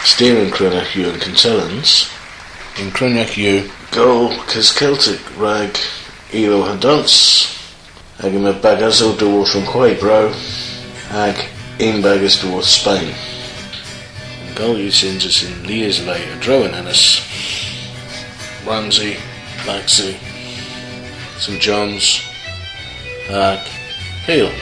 Steering 0.07 0.51
Crynach 0.51 0.95
you 0.95 1.11
and 1.11 1.21
Contellans. 1.21 2.09
In 2.81 2.91
Crynach 2.93 3.37
you 3.37 3.69
go 3.91 4.29
cys 4.47 4.71
Celtic 4.73 5.21
rag 5.37 5.77
ilo 6.33 6.63
hadons. 6.63 7.51
Ag 8.23 8.33
yma 8.33 8.55
bagas 8.63 9.03
o 9.03 9.11
dŵr 9.19 9.45
from 9.51 9.67
Quaybro. 9.67 10.31
Ag 11.11 11.43
un 11.81 12.01
bagas 12.07 12.39
dŵr 12.39 12.63
Spain. 12.63 13.13
Gol 14.55 14.79
you 14.79 14.93
sins 14.93 15.27
us 15.27 15.43
in 15.43 15.67
Lears 15.67 16.07
lay 16.07 16.23
a 16.31 16.37
drowan 16.39 16.73
in 16.79 16.87
us. 16.87 17.21
Ramsey, 18.65 19.17
Laxey, 19.67 20.17
St 21.37 21.61
John's, 21.61 22.23
ag 23.29 23.59
Peel. 24.25 24.53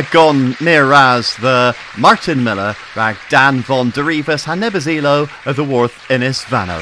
Ha 0.00 0.10
gone 0.12 0.56
near 0.60 0.92
as 0.92 1.36
the 1.36 1.76
Martin 1.98 2.42
Miller 2.42 2.74
rag 2.96 3.16
Dan 3.28 3.60
von 3.60 3.90
Derivas 3.90 4.44
ha 4.44 4.54
nebazilo 4.54 5.28
of 5.46 5.56
the 5.56 5.64
Worth 5.64 6.10
Innis 6.10 6.44
Vano. 6.44 6.80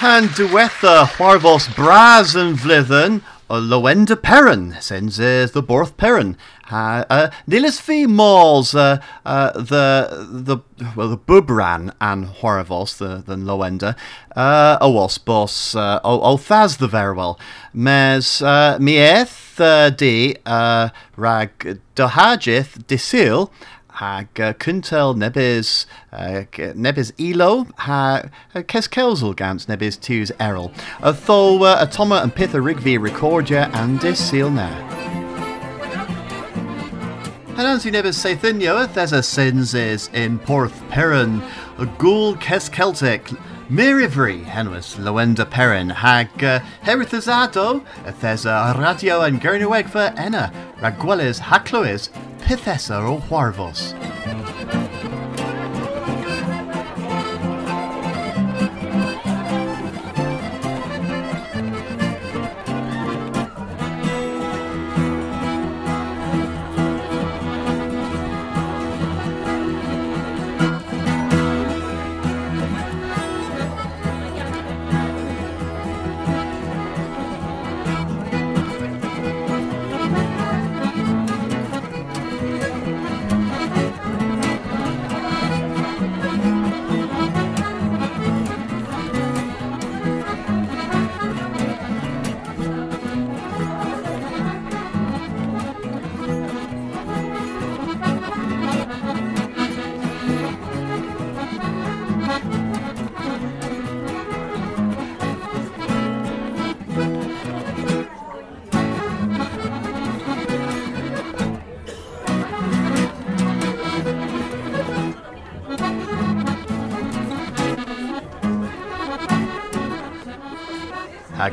Han 0.00 0.24
duetha 0.28 1.06
Huarvos 1.06 1.74
Braz 1.74 2.34
and 2.34 2.58
Vlithen 2.58 3.22
a 3.50 3.56
Loenda 3.56 4.20
Perrin 4.20 4.76
sends 4.80 5.20
uh, 5.20 5.46
the 5.52 5.62
Borth 5.62 5.96
Perrin. 5.96 6.36
Ha 6.64 7.04
uh, 7.10 7.28
Nilis 7.46 7.78
fi 7.80 8.06
Malls 8.06 8.74
uh, 8.74 8.98
uh, 9.26 9.52
the 9.52 10.26
the 10.30 10.58
well 10.96 11.08
the 11.08 11.18
Bubran 11.18 11.92
and 12.00 12.26
Huarvos 12.26 12.96
the 12.96 13.22
the 13.22 13.36
Loenda 13.36 13.96
uh, 14.34 15.18
boss 15.24 15.74
uh, 15.74 16.00
o, 16.02 16.20
o 16.20 16.36
the 16.36 16.88
Verwell 16.88 17.38
mes 17.74 18.40
uh, 18.40 18.78
mieth 18.80 19.60
uh, 19.60 19.90
di 19.90 20.36
uh, 20.46 20.88
rag 21.16 21.80
dohajith 21.94 22.86
disil 22.86 23.50
hag 23.94 24.40
uh, 24.40 24.52
kuntel 24.54 25.14
nebis 25.14 25.86
uh, 26.12 26.44
nebis 26.74 27.12
elo 27.18 27.66
ha 27.78 28.22
uh, 28.54 28.62
gans 28.62 29.66
nebis 29.66 30.00
tus 30.00 30.32
errol. 30.40 30.72
A 31.02 31.12
tho 31.12 31.62
uh, 31.62 31.76
a 31.80 31.86
toma 31.86 32.16
and 32.16 32.34
pitha 32.34 32.58
rigvi 32.58 33.00
recordia 33.00 33.70
and 33.72 34.00
dis 34.00 34.18
seal 34.18 34.50
na. 34.50 34.68
Hanansi 37.54 37.92
nebis 37.92 38.18
seithynio 38.18 38.92
there's 38.94 39.12
a 39.12 39.22
sins 39.22 39.74
is 39.74 40.08
in 40.12 40.40
Porth 40.40 40.82
Perrin 40.88 41.40
a 41.78 41.86
ghoul 41.86 42.34
kes 42.36 42.68
Celtic 42.68 43.30
Mirivri 43.70 44.44
henwas 44.44 44.96
Loenda 44.96 45.48
Perrin 45.48 45.88
hag 45.88 46.28
uh, 46.44 46.60
herithazado 46.82 47.82
there's 48.20 48.44
a 48.44 48.74
radio 48.78 49.22
and 49.22 49.40
gernewegva 49.40 50.14
enna 50.18 50.52
ragwelis 50.80 51.40
haclois 51.40 52.10
pithesa 52.40 53.00
o 53.00 53.18
Huarvos. 53.20 53.94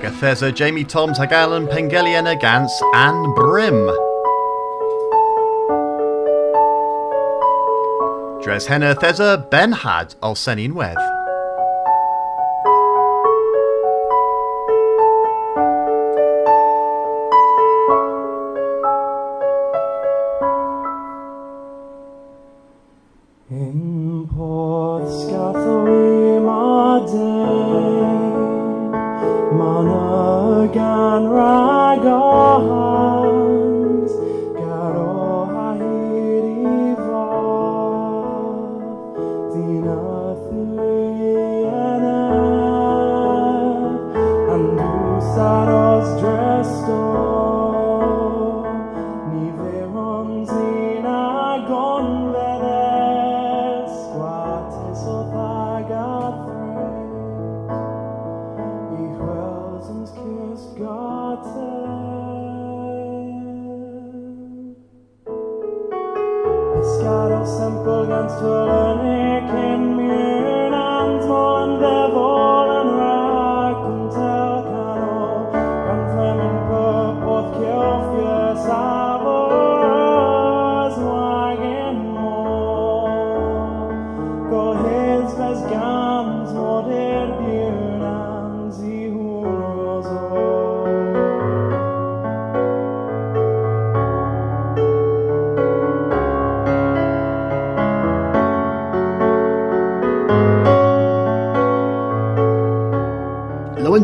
Agathesa, 0.01 0.51
Jamie 0.51 0.83
Toms, 0.83 1.19
Hagalan, 1.19 1.67
Pengeliana, 1.67 2.39
Gans, 2.39 2.71
and 2.95 3.35
Brim. 3.35 3.85
Dres 8.41 8.65
Henna 8.65 8.95
Thesa, 8.95 9.47
Ben 9.51 9.71
Had, 9.71 10.15
Olsenin 10.23 10.71
Wedd. 10.71 11.10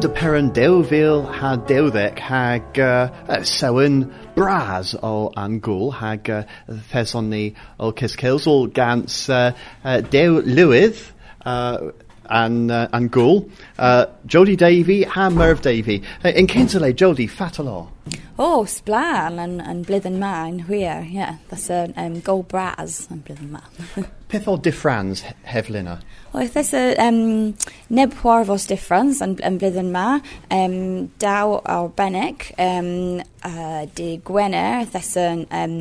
Loenda 0.07 0.15
Perrin 0.15 0.51
Deuvil 0.51 1.25
ha 1.25 1.57
Dewdec 1.57 2.19
hag 2.19 2.79
uh, 2.79 3.09
uh, 3.27 3.43
Sewen 3.43 4.13
Braz 4.35 4.95
o 4.95 5.31
Angul 5.35 5.93
hag 5.93 6.29
uh, 6.29 6.43
Thesonni 6.91 7.55
o 7.79 7.91
Kiskilsel 7.91 8.73
Gans 8.73 9.29
uh, 9.29 9.51
uh, 9.83 10.01
Dew 10.01 10.41
Lywydd 10.41 11.11
uh, 11.45 11.91
and 12.29 12.71
uh, 12.71 12.87
and 12.93 13.11
Gul 13.11 13.49
uh, 13.79 14.05
Jody 14.25 14.55
Davy 14.55 15.03
ha 15.03 15.29
Merv 15.29 15.61
Davy 15.61 16.03
uh, 16.23 16.29
in 16.29 16.47
Kinsale 16.47 16.93
Jody 16.93 17.27
Fatalo 17.27 17.89
O, 18.37 18.61
sblan 18.69 19.39
yn, 19.41 19.55
yn 19.65 19.79
blwyddyn 19.87 20.19
ma 20.21 20.43
yn 20.45 20.59
hwyr, 20.67 21.01
ie. 21.07 21.15
Yeah. 21.17 21.39
That's 21.49 21.71
a 21.73 21.87
um, 21.97 22.19
gold 22.21 22.47
bras 22.51 22.99
yn 23.09 23.23
blwyddyn 23.25 23.49
ma. 23.55 23.63
Peth 24.29 24.47
o 24.47 24.57
diffrans 24.61 25.23
he- 25.25 25.33
Heflina 25.49 25.97
o, 26.35 26.45
that's 26.45 26.73
a 26.77 26.93
um, 27.01 27.55
neb 27.89 28.13
hwarfos 28.21 28.67
difference 28.69 29.23
yn, 29.25 29.37
yn 29.41 29.57
blwyddyn 29.57 29.89
ma. 29.91 30.19
Um, 30.53 31.07
daw 31.23 31.57
arbennig, 31.65 32.51
um, 32.61 33.23
uh, 33.41 33.85
di 33.97 34.17
Gwener, 34.21 34.85
that's 34.91 35.15
a 35.17 35.31
um, 35.49 35.79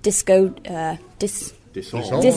disco... 0.00 0.46
Uh, 0.64 0.96
dis, 1.20 1.52
Dison. 1.72 2.20
Dis, 2.20 2.36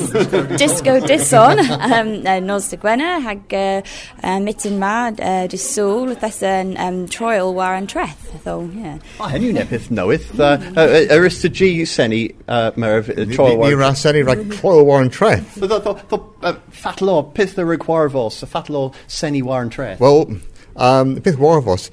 disco 0.57 0.99
dison 1.05 1.59
um, 1.59 2.25
uh, 2.25 2.39
nos 2.39 2.69
de 2.69 2.77
Gwener 2.77 3.21
hag 3.21 3.53
uh, 3.53 3.81
uh, 4.23 4.39
mitin 4.39 4.79
ma 4.79 5.09
uh, 5.09 5.47
di 5.47 5.57
sŵl 5.57 6.17
that's 6.21 6.41
an 6.41 6.77
um, 6.77 7.05
troil 7.07 7.53
war 7.53 7.75
yn 7.75 7.85
treth 7.85 8.29
so 8.45 8.61
yeah 8.73 8.95
Ah, 9.19 9.27
hynny 9.33 9.49
yw 9.51 9.57
nepeth 9.57 9.89
newydd. 9.91 10.23
Uh, 10.39 10.55
uh, 10.79 11.15
Arista 11.17 11.51
G 11.51 11.83
Senni, 11.83 12.33
uh, 12.47 12.71
Merv, 12.75 13.09
uh, 13.09 13.27
Troel 13.33 13.59
Ni 13.65 13.73
ras 13.75 14.05
senni 14.05 14.23
rhaid 14.23 14.47
troel 14.55 14.85
war 14.85 15.03
yn 15.03 15.11
treth. 15.11 15.59
So, 15.59 15.67
the, 15.67 15.79
the, 15.79 15.93
the, 16.15 16.19
uh, 16.41 16.55
Fatlo, 16.71 17.33
pith 17.33 17.55
the 17.55 17.63
requirvos, 17.63 18.39
the 18.39 18.47
Fatlo 18.47 18.93
Senni 19.07 19.43
Warren 19.43 19.69
Treth. 19.69 19.99
Wel, 19.99 20.37
um, 20.75 21.15
beth 21.15 21.37
war 21.37 21.61
fos, 21.61 21.91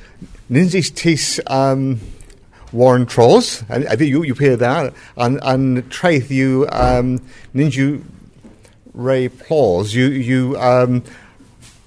tis 0.48 1.40
um, 1.48 2.00
Warren 2.72 3.06
Trolls, 3.06 3.62
and 3.68 3.86
I 3.86 3.96
think 3.96 4.10
you, 4.10 4.22
you 4.22 4.34
hear 4.34 4.56
that, 4.56 4.94
and, 5.16 5.38
and 5.42 5.90
Traith, 5.90 6.30
you, 6.30 6.66
um, 6.70 7.20
ninju 7.54 8.02
Ray 8.94 9.28
Plaws, 9.28 9.94
you, 9.94 10.06
you, 10.06 10.56
um, 10.58 11.02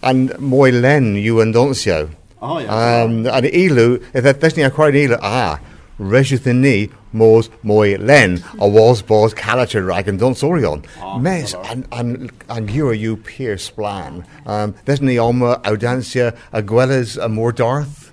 and 0.01 0.37
Moy 0.39 0.71
Len, 0.71 1.15
you 1.15 1.41
and 1.41 1.53
Doncio. 1.53 2.09
Oh, 2.41 2.59
yeah. 2.59 3.01
Um, 3.01 3.25
and 3.25 3.45
Ilu, 3.45 4.03
if 4.13 4.23
that 4.23 4.39
doesn't 4.39 4.63
acquire 4.63 4.91
Ilu, 4.91 5.17
ah, 5.21 5.59
Regius 5.97 6.45
ni, 6.45 6.89
Mors 7.13 7.49
Moy 7.63 7.95
Len, 7.97 8.43
a 8.59 8.67
was 8.67 9.01
Bos 9.01 9.33
Calacher 9.33 9.83
Rag 9.83 10.07
and 10.07 10.19
Donsorion. 10.19 10.85
Mes, 11.21 11.53
and, 11.53 11.87
and, 11.91 12.31
and 12.49 12.69
you 12.69 12.87
are 12.89 12.93
you 12.93 13.17
Pierce 13.17 13.71
Splan. 13.71 14.25
Um, 14.45 14.75
there's 14.85 14.99
Alma, 14.99 15.61
Audancia, 15.63 16.37
Aguelas, 16.51 17.23
a 17.23 17.29
more 17.29 17.53
Darth. 17.53 18.04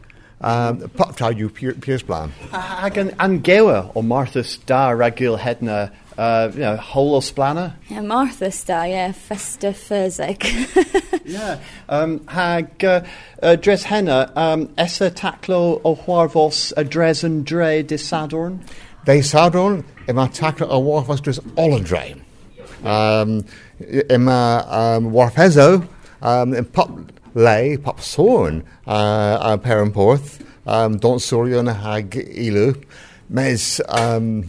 Um, 0.42 0.90
Tau 1.16 1.30
yw 1.30 1.48
Piers 1.54 2.02
Blan. 2.02 2.32
Ac 2.52 2.98
yn 2.98 3.12
angewa 3.22 3.92
o 3.94 4.02
Marthas 4.02 4.56
da 4.66 4.88
ragil 4.90 5.38
hedna 5.38 5.92
uh, 6.18 6.50
you 6.52 6.60
know, 6.60 6.76
whole 6.76 7.20
splana? 7.20 7.74
Yeah, 7.88 8.00
Martha 8.00 8.50
Star, 8.50 8.86
yeah, 8.86 9.12
Festa 9.12 9.72
Fursig. 9.72 10.42
yeah, 11.24 11.58
um, 11.88 12.26
hag 12.26 12.84
uh, 12.84 13.04
uh, 13.42 13.56
dres 13.56 13.84
henna, 13.84 14.32
um, 14.36 14.72
esa 14.78 15.10
taclo 15.10 15.80
o 15.84 15.94
huarfos 15.96 16.72
a 16.76 16.84
dres 16.84 17.22
yn 17.24 17.44
dre 17.44 17.82
de 17.82 17.98
Sadorn? 17.98 18.60
De 19.06 19.22
Sadorn, 19.22 19.84
yma 20.08 20.28
e 20.28 20.36
taclo 20.36 20.68
o 20.68 20.82
huarfos 20.82 21.22
dres 21.22 21.40
ol 21.56 21.78
yn 21.78 21.88
dre. 21.88 22.04
Um, 22.82 23.42
yma 24.10 24.40
e 24.66 24.84
um, 24.98 25.12
warfezo, 25.14 25.86
um, 26.20 26.54
yn 26.54 26.68
pop 26.72 26.98
lay 27.34 27.76
pop 27.76 28.00
sorn 28.00 28.64
uh, 28.86 28.90
uh, 28.90 29.56
Perranporth 29.56 30.44
um, 30.66 30.98
don't 30.98 31.18
sorion 31.18 31.74
hag 31.74 32.10
ilu 32.10 32.74
mes 33.28 33.80
um, 33.88 34.44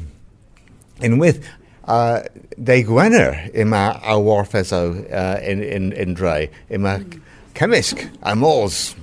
in 1.01 1.17
with 1.17 1.45
uh, 1.85 2.21
de 2.61 2.83
gwener 2.83 3.53
ima 3.55 3.99
a 4.03 4.13
warfezo 4.13 5.11
uh, 5.11 5.39
in 5.43 5.63
in 5.63 5.91
in 5.93 6.13
dre 6.13 6.49
ima 6.69 7.03
chemisk 7.53 8.09
a 8.21 8.35
mors. 8.35 8.95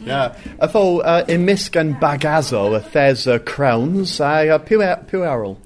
Yeah. 0.00 0.36
Atho 0.60 1.00
uh, 1.04 1.24
imisg 1.24 1.78
and 1.80 1.96
bagazo 1.96 2.76
a 2.76 2.80
thes 2.80 3.26
uh, 3.26 3.38
crowns, 3.38 4.20
I 4.20 4.48
uh, 4.48 4.58
pu 4.58 4.78
pu 5.08 5.24
arol. 5.24 5.58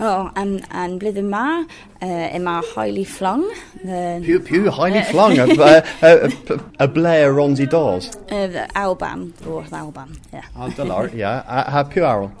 Oh, 0.00 0.30
and, 0.36 0.64
and 0.70 1.00
blwyddyn 1.00 1.28
ma, 1.28 1.64
uh, 2.02 2.06
yma 2.06 2.62
Hoily 2.74 3.04
Flung. 3.04 3.44
The, 3.84 4.22
Pu 4.24 4.40
pu 4.40 4.70
highly 4.70 5.02
flung 5.02 5.38
a, 5.38 5.46
a, 5.46 5.82
a, 6.02 6.60
a 6.80 6.88
blair 6.88 7.32
rondy 7.32 7.66
doors. 7.66 8.10
Uh, 8.30 8.46
the 8.46 8.68
Alban, 8.78 9.34
the 9.38 9.50
Wrth 9.50 9.72
Alban, 9.72 10.16
yeah. 10.32 10.44
Ah, 10.56 10.68
dylar, 10.68 11.12
yeah. 11.14 11.44
A, 11.46 11.70
ha 11.70 11.84
pu 11.84 12.00
arol. 12.00 12.32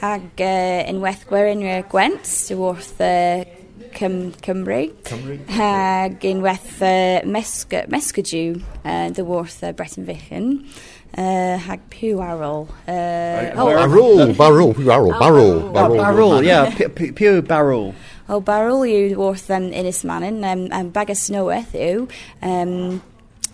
Hag 0.00 0.40
uh, 0.40 0.90
unwaith 0.90 1.26
gwerinwyr 1.26 1.88
Gwent, 1.90 2.28
dy 2.48 2.54
wrth 2.54 3.00
uh, 3.00 3.44
Cym, 3.96 4.32
Cymru. 4.44 4.92
Cymru. 5.02 5.38
Hag 5.48 6.20
unwaith 6.22 6.82
uh, 6.82 7.26
Mesca, 7.26 7.84
Mescadw, 7.90 8.62
uh, 8.84 9.08
dy 9.10 9.24
wrth 9.24 9.62
uh, 9.64 9.72
Breton 9.72 10.06
Fichen. 10.06 10.52
uh, 11.18 11.58
hag 11.58 11.80
pew 11.90 12.20
arol. 12.20 12.68
Uh, 12.86 13.50
oh, 13.56 13.68
arol, 13.68 14.32
barrel, 14.34 14.74
oh. 14.78 14.90
arol, 14.90 15.12
oh, 15.12 15.14
oh, 15.14 15.18
barrel, 15.18 15.72
barrel. 15.72 15.96
Barrel, 15.96 16.44
yeah, 16.44 16.70
pew 16.94 17.42
barrel. 17.42 17.94
O 18.28 18.40
barrel 18.40 18.84
yw 18.84 19.16
wrth 19.16 19.50
um, 19.50 19.70
Ynys 19.72 20.04
Manin, 20.04 20.42
um, 20.44 20.68
um, 20.70 20.90
bag 20.92 21.10
a 21.10 21.16
snoweth 21.16 21.72
yw, 21.72 22.10
um, 22.44 23.00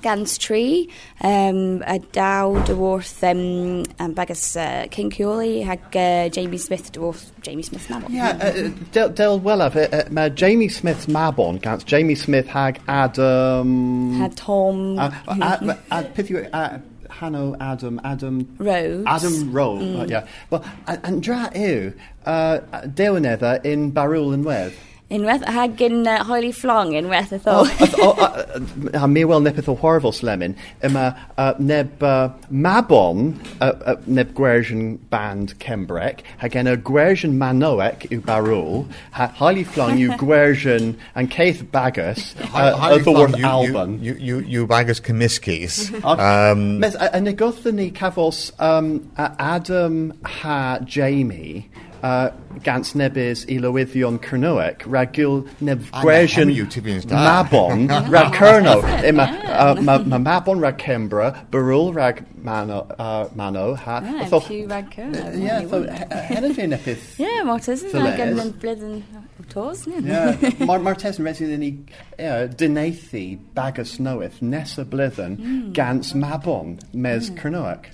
gans 0.02 0.36
tri, 0.36 0.88
um, 1.22 1.80
a 1.86 2.00
daw 2.12 2.58
dywrth 2.66 3.22
um, 3.30 3.86
um, 4.00 4.12
bagus 4.12 4.56
uh, 4.58 4.84
King 4.90 5.12
Cioli, 5.14 5.62
hag 5.64 5.96
uh, 5.96 6.28
Jamie 6.28 6.58
Smith 6.58 6.90
dywrth 6.92 7.30
Jamie 7.40 7.62
Smith 7.62 7.86
Mabon. 7.88 8.10
Yeah, 8.10 8.36
uh, 8.42 8.50
uh 8.50 8.70
del, 8.92 9.08
del 9.10 9.40
welaf, 9.40 9.76
uh, 9.76 9.86
uh, 9.94 10.08
mae 10.10 10.28
Jamie 10.28 10.68
Smith 10.68 11.06
Mabon 11.06 11.62
gans 11.62 11.84
Jamie 11.84 12.18
Smith 12.18 12.48
hag 12.48 12.82
Adam... 12.88 14.18
Hag 14.18 14.34
Tom. 14.34 14.98
A, 14.98 15.14
a, 15.28 15.32
a, 15.32 15.34
a, 15.34 15.38
a, 15.38 15.78
a, 15.92 16.02
a, 16.02 16.34
a, 16.34 16.48
a, 16.52 16.58
a 16.58 16.93
Hanno 17.20 17.56
Adam, 17.60 18.00
Adam... 18.04 18.48
Rhodes. 18.58 19.04
Adam 19.06 19.52
Rhodes, 19.52 19.84
Mm. 19.84 20.00
uh, 20.00 20.06
yeah. 20.08 20.26
Well, 20.50 20.64
and, 20.86 21.00
and 21.04 21.22
dra 21.22 21.50
yw, 21.54 21.94
uh, 22.26 22.58
dewnedda 22.98 23.64
in 23.64 23.92
Barul 23.92 24.34
and 24.34 24.44
Wedd. 24.44 24.72
Unwaith 25.14 25.44
hag 25.46 25.78
yn 25.84 26.08
uh, 26.10 26.24
Hoily 26.26 26.50
Flong 26.50 26.90
unwaith 26.98 27.30
y 27.36 27.38
Oh, 27.46 27.62
tho. 27.64 27.98
oh, 28.02 28.14
uh, 28.18 28.58
uh, 28.98 29.06
mi 29.06 29.22
wel 29.24 29.44
nepeth 29.44 29.68
o 29.70 29.76
hwarfos 29.78 30.22
lemon, 30.26 30.56
yma 30.82 31.04
uh, 31.38 31.52
neb 31.62 32.02
uh, 32.02 32.30
mabon, 32.50 33.36
uh, 33.60 33.72
uh, 33.86 33.94
neb 34.06 34.32
gwersion 34.34 34.96
band 35.12 35.54
Cembrec, 35.62 36.24
hag 36.42 36.56
en 36.58 36.66
y 36.72 36.74
gwersion 36.88 37.36
manoec 37.38 38.08
yw 38.10 38.24
barwl, 38.26 38.88
ha, 39.14 39.28
haili 39.38 39.62
flong 39.64 40.00
yw 40.02 40.16
gwersion 40.18 40.96
and 41.14 41.30
Keith 41.30 41.62
Bagus, 41.70 42.34
uh, 42.52 42.74
of 42.90 43.04
the 43.04 43.12
word 43.12 43.38
Alban. 43.44 44.02
You, 44.02 44.14
you, 44.18 44.38
you 44.40 44.66
baggers 44.66 44.98
Comiskis. 45.00 45.92
Um, 46.02 46.18
um, 46.18 46.80
Mes, 46.80 46.96
a, 46.96 47.10
a 47.14 47.20
negothon 47.20 47.76
ni 47.78 47.90
cafos 47.92 48.50
um, 48.58 49.08
Adam 49.16 50.12
ha 50.24 50.80
Jamie 50.84 51.68
uh, 52.04 52.28
gans 52.62 52.90
nebys 52.94 53.46
i 53.48 53.56
lywyddion 53.64 54.18
Cernoec, 54.20 54.82
ragil 54.94 55.38
neb 55.64 55.80
A 55.92 56.02
gwersion 56.04 56.48
na 56.48 56.52
hemi 56.52 56.60
yw 56.60 56.66
tibians 56.74 57.06
da. 57.08 57.16
Mabon 57.24 57.86
rag 58.14 58.34
Cerno. 58.36 58.74
Ima, 59.08 59.24
uh, 59.48 59.74
ma, 59.80 59.96
ma 60.04 60.18
Mabon 60.20 60.60
rag 60.60 60.76
Cembra, 60.78 61.30
Barul 61.50 61.94
rag 61.96 62.20
Mano, 62.44 62.82
uh, 62.98 63.28
Mano 63.34 63.74
ha. 63.74 64.02
Ah, 64.04 64.26
tho- 64.28 64.40
Pew 64.40 64.66
Rag 64.68 64.90
Cyrno. 64.92 65.22
Yeah, 65.42 65.64
so 65.66 65.82
hen 65.88 66.52
fi 66.54 66.66
nepeth. 66.68 67.18
Yeah, 67.18 67.42
what 67.44 67.66
is 67.68 67.82
it? 67.82 67.92
Fy 67.92 68.04
Hag 68.04 68.20
yn 68.20 68.36
les. 68.36 68.52
blwyddyn 68.60 69.02
tos, 69.48 69.86
ni? 69.86 70.02
Yeah, 70.10 70.36
Mar 70.68 70.78
Martes 70.84 71.18
yn 71.18 71.24
resin 71.24 71.56
ni 71.58 71.70
uh, 72.18 72.44
dyneithi 72.60 73.38
bagus 73.56 73.96
noeth 73.98 74.42
nes 74.42 74.76
y 74.78 74.84
blydden 74.84 75.38
Mm. 75.40 75.72
gans 75.72 76.12
Mabon 76.14 76.76
mes 76.92 77.30
Cernoec. 77.40 77.88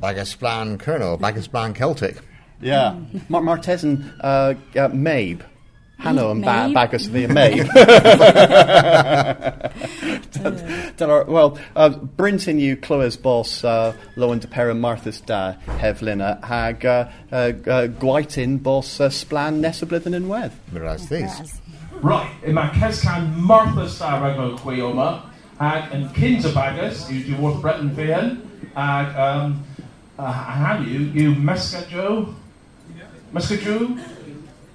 baggers 0.00 0.36
Splan 0.36 0.76
Colonel, 0.78 1.16
baggers 1.16 1.48
Splan 1.48 1.74
Celtic. 1.74 2.20
Yeah. 2.60 2.96
Mar 3.28 3.42
Martesan 3.42 4.12
uh, 4.20 4.54
uh, 4.76 4.88
Mabe. 4.88 5.42
Hanno 5.98 6.30
and 6.30 6.42
ba 6.42 6.68
Mabe? 6.68 6.74
Bagus 6.74 7.06
via 7.06 7.28
Mabe. 7.28 7.68
Dyna, 10.96 11.24
Wel, 11.24 11.58
uh, 11.76 11.88
Brinton 11.90 12.58
yw 12.58 12.76
clywes 12.80 13.20
bos 13.20 13.64
uh, 13.64 13.92
Lowen 14.16 14.40
de 14.40 14.48
Pera 14.48 14.74
Marthas 14.74 15.24
da 15.24 15.54
heflina 15.82 16.42
hag 16.44 16.84
uh, 16.84 17.08
uh, 17.32 17.52
uh, 17.66 17.86
gwaitin 18.00 18.62
bos 18.62 19.00
uh, 19.00 19.08
splan 19.08 19.60
nes 19.60 19.82
y 19.82 19.88
blwyddyn 19.90 20.18
yn 20.18 20.28
wedd. 20.30 20.54
Miraz 20.72 21.08
these. 21.08 21.60
Right, 22.02 22.30
yma 22.46 22.68
Cescan 22.78 23.32
Martha 23.34 23.88
Star 23.88 24.22
ragor 24.22 24.54
chwi 24.60 24.82
oma, 24.86 25.08
ag 25.58 25.90
yn 25.96 26.06
cynt 26.14 26.46
y 26.46 26.52
bagus, 26.54 27.08
yw 27.10 27.24
di 27.26 27.38
wrth 27.38 27.62
Breton 27.64 27.90
fi 27.96 28.10
hyn, 28.12 28.36
ag 28.78 29.16
um, 29.18 29.56
uh, 30.18 30.30
han 30.30 30.86
yw, 30.86 31.08
yw 31.24 31.34
Mesca 31.42 31.82
Mesca 33.30 33.58
Drew, 33.58 33.98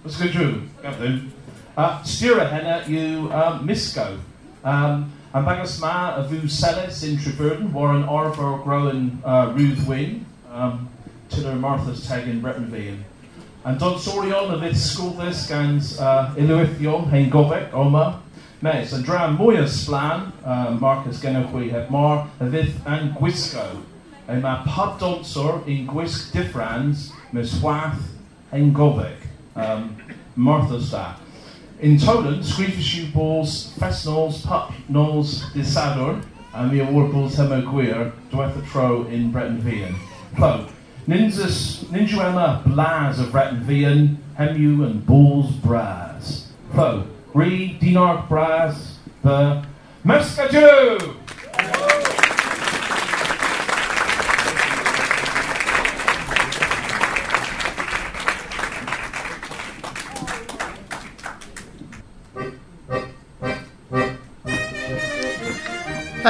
gafdyn. 0.03 1.29
Uh, 1.75 2.03
Styra 2.03 2.51
henna 2.51 2.83
yw 2.85 3.31
um, 3.33 3.65
Misco. 3.65 4.19
Um, 4.63 5.11
and 5.33 5.45
bagus 5.45 5.81
ma 5.81 6.15
a 6.15 6.23
vu 6.27 6.35
in 6.37 7.17
Treburden, 7.17 7.71
war 7.71 7.93
an 7.93 8.03
Orfor 8.03 8.63
grown 8.63 9.23
uh, 9.25 9.51
Ruth 9.55 9.87
Wing, 9.87 10.27
um, 10.51 10.87
Tiller 11.29 11.55
Martha's 11.55 12.05
tag 12.05 12.27
in 12.27 12.41
Breton 12.41 12.69
hyn. 12.69 13.03
And 13.65 13.79
Don 13.79 13.95
Sorion 13.95 14.53
of 14.53 14.61
this 14.61 14.91
school 14.91 15.11
this 15.11 15.47
gans 15.47 15.99
uh, 15.99 16.35
Iluithion, 16.37 17.09
Hein 17.09 17.31
Govek, 17.31 17.73
Oma, 17.73 18.21
Mes, 18.61 18.93
and 18.93 19.03
Dram 19.03 19.35
Moya 19.35 19.63
Splan, 19.63 20.31
uh, 20.45 20.77
Marcus 20.79 21.19
Genowhui 21.19 21.71
het 21.71 21.89
Mar, 21.89 22.29
Avith 22.39 22.75
and 22.85 23.15
Gwisco. 23.15 23.81
And 24.27 24.43
ma 24.43 24.63
pub 24.63 24.99
donsor 24.99 25.67
in 25.67 25.87
Gwisk 25.87 26.31
diffrans, 26.31 27.11
Mes 27.31 27.59
Wath, 27.59 28.12
Hein 28.53 28.71
Govek, 28.71 29.17
um, 29.55 29.97
Martha 30.35 30.79
Sta. 30.79 31.17
In 31.79 31.97
Tolan, 31.97 32.43
Screefishu 32.43 33.11
Balls, 33.11 33.73
Fesnals, 33.79 34.45
Pup, 34.45 34.71
Knolls, 34.87 35.43
Disador, 35.53 36.23
and 36.53 36.69
the 36.69 36.81
award 36.81 37.11
balls 37.11 37.35
Hemo 37.35 37.63
Gwir, 37.63 38.11
Dwetha 38.29 38.63
Tro 38.67 39.05
in 39.07 39.31
Breton 39.31 39.59
Vian. 39.63 39.95
Clo. 40.35 40.67
Ninjas, 41.07 41.83
Ninja 41.85 42.29
Emma 42.29 42.61
Blaz 42.63 43.19
of 43.19 43.31
Breton 43.31 43.61
Vian, 43.61 44.17
Hemu 44.37 44.85
and 44.85 45.03
Balls 45.03 45.51
Braz. 45.53 46.45
Clo. 46.73 47.07
Re, 47.33 47.75
Dinar 47.81 48.27
Braz, 48.27 48.97
the 49.23 49.65
Mescaju! 50.05 51.22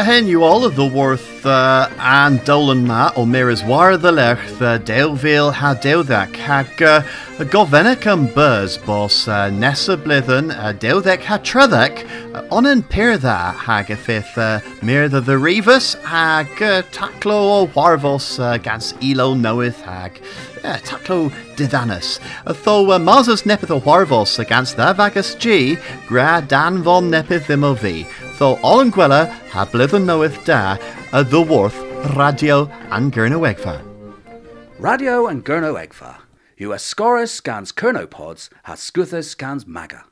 Hen 0.01 0.25
yw 0.25 0.41
all 0.41 0.65
of 0.65 0.75
the 0.75 0.85
worth 0.85 1.45
uh, 1.45 1.87
an 1.99 2.37
dolan 2.45 2.83
ma 2.87 3.11
o 3.15 3.25
miras 3.25 3.63
war 3.63 3.95
the 3.95 4.11
lech 4.11 4.39
the 4.57 4.81
deilvil 4.85 5.53
ha 5.53 5.75
deuddac 5.75 6.35
hag 6.35 6.81
uh, 6.81 7.03
a 7.37 7.45
govenic 7.45 8.07
am 8.07 8.25
buzz 8.33 8.77
bos 8.79 9.27
uh, 9.27 9.51
nessa 9.51 9.95
blithen 9.95 10.49
a 10.49 10.73
deuddac 10.73 11.21
ha 11.21 11.37
uh, 11.37 12.47
on 12.49 12.65
an 12.65 12.81
pirtha 12.81 13.53
hag 13.53 13.91
a 13.91 14.41
uh, 14.41 14.59
mir 14.81 15.07
the 15.07 15.21
the 15.21 15.37
rivus 15.37 15.93
hag 16.01 16.47
uh, 16.63 16.81
taclo 16.91 17.37
o 17.57 17.67
warvos 17.75 18.39
uh, 18.39 18.57
gans 18.57 18.95
elo 19.03 19.35
knoweth 19.35 19.81
hag 19.81 20.19
uh, 20.63 20.77
taclo 20.77 21.31
didanus 21.55 22.19
uh, 22.47 22.53
though 22.63 22.91
uh, 22.91 22.97
Moses 22.97 23.43
nepith 23.43 23.69
o 23.69 23.79
warvos 23.79 24.39
against 24.39 24.75
the 24.75 24.91
vagus 24.93 25.35
G 25.35 25.77
gra 26.07 26.43
dan 26.47 26.81
von 26.81 27.11
nepith 27.11 27.47
imo 27.47 27.75
v 27.75 28.07
Tho 28.37 28.55
all 28.65 28.81
yn 28.83 28.91
gwella 28.91 29.23
ha 29.53 29.65
blydd 29.69 29.97
yn 29.99 30.07
knoweth 30.09 30.39
da 30.47 30.77
a 31.13 31.23
the 31.23 31.41
worth 31.41 31.77
radio 32.17 32.65
and 32.89 33.13
Gyrna 33.13 33.39
Wegfa. 33.39 33.79
Radio 34.79 35.27
and 35.27 35.45
Gurno 35.45 35.75
Egfa. 35.75 36.17
US 36.59 36.83
Scorus 36.83 37.31
scans 37.31 37.71
Kernopods, 37.71 38.49
has 38.63 38.79
Scuthus 38.79 39.29
scans 39.29 39.65
Maga. 39.65 40.03